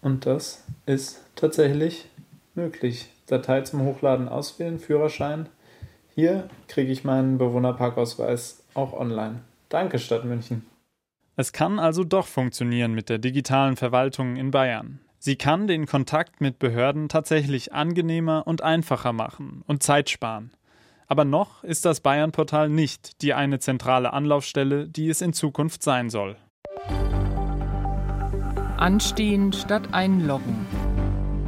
Und 0.00 0.26
das 0.26 0.64
ist 0.86 1.24
tatsächlich 1.34 2.06
möglich. 2.54 3.10
Datei 3.26 3.60
zum 3.62 3.82
Hochladen 3.82 4.28
auswählen, 4.28 4.78
Führerschein. 4.78 5.48
Hier 6.14 6.48
kriege 6.66 6.90
ich 6.90 7.04
meinen 7.04 7.38
Bewohnerparkausweis 7.38 8.64
auch 8.74 8.92
online. 8.92 9.40
Danke, 9.68 9.98
Stadt 9.98 10.24
München. 10.24 10.66
Es 11.36 11.52
kann 11.52 11.78
also 11.78 12.02
doch 12.04 12.26
funktionieren 12.26 12.94
mit 12.94 13.08
der 13.08 13.18
digitalen 13.18 13.76
Verwaltung 13.76 14.36
in 14.36 14.50
Bayern. 14.50 15.00
Sie 15.20 15.36
kann 15.36 15.66
den 15.66 15.86
Kontakt 15.86 16.40
mit 16.40 16.58
Behörden 16.58 17.08
tatsächlich 17.08 17.72
angenehmer 17.72 18.46
und 18.46 18.62
einfacher 18.62 19.12
machen 19.12 19.62
und 19.66 19.82
Zeit 19.82 20.10
sparen. 20.10 20.50
Aber 21.06 21.24
noch 21.24 21.64
ist 21.64 21.84
das 21.84 22.00
Bayern-Portal 22.00 22.68
nicht 22.68 23.22
die 23.22 23.34
eine 23.34 23.58
zentrale 23.58 24.12
Anlaufstelle, 24.12 24.88
die 24.88 25.08
es 25.08 25.20
in 25.20 25.32
Zukunft 25.32 25.82
sein 25.82 26.10
soll. 26.10 26.36
Anstehen 28.78 29.52
statt 29.52 29.92
einloggen. 29.92 30.64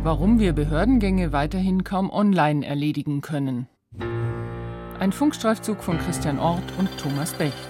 Warum 0.02 0.40
wir 0.40 0.52
Behördengänge 0.52 1.32
weiterhin 1.32 1.84
kaum 1.84 2.10
online 2.10 2.66
erledigen 2.66 3.20
können. 3.20 3.68
Ein 4.98 5.12
Funkstreifzug 5.12 5.80
von 5.80 5.96
Christian 5.98 6.40
Ort 6.40 6.64
und 6.76 6.88
Thomas 6.98 7.32
Becht. 7.34 7.69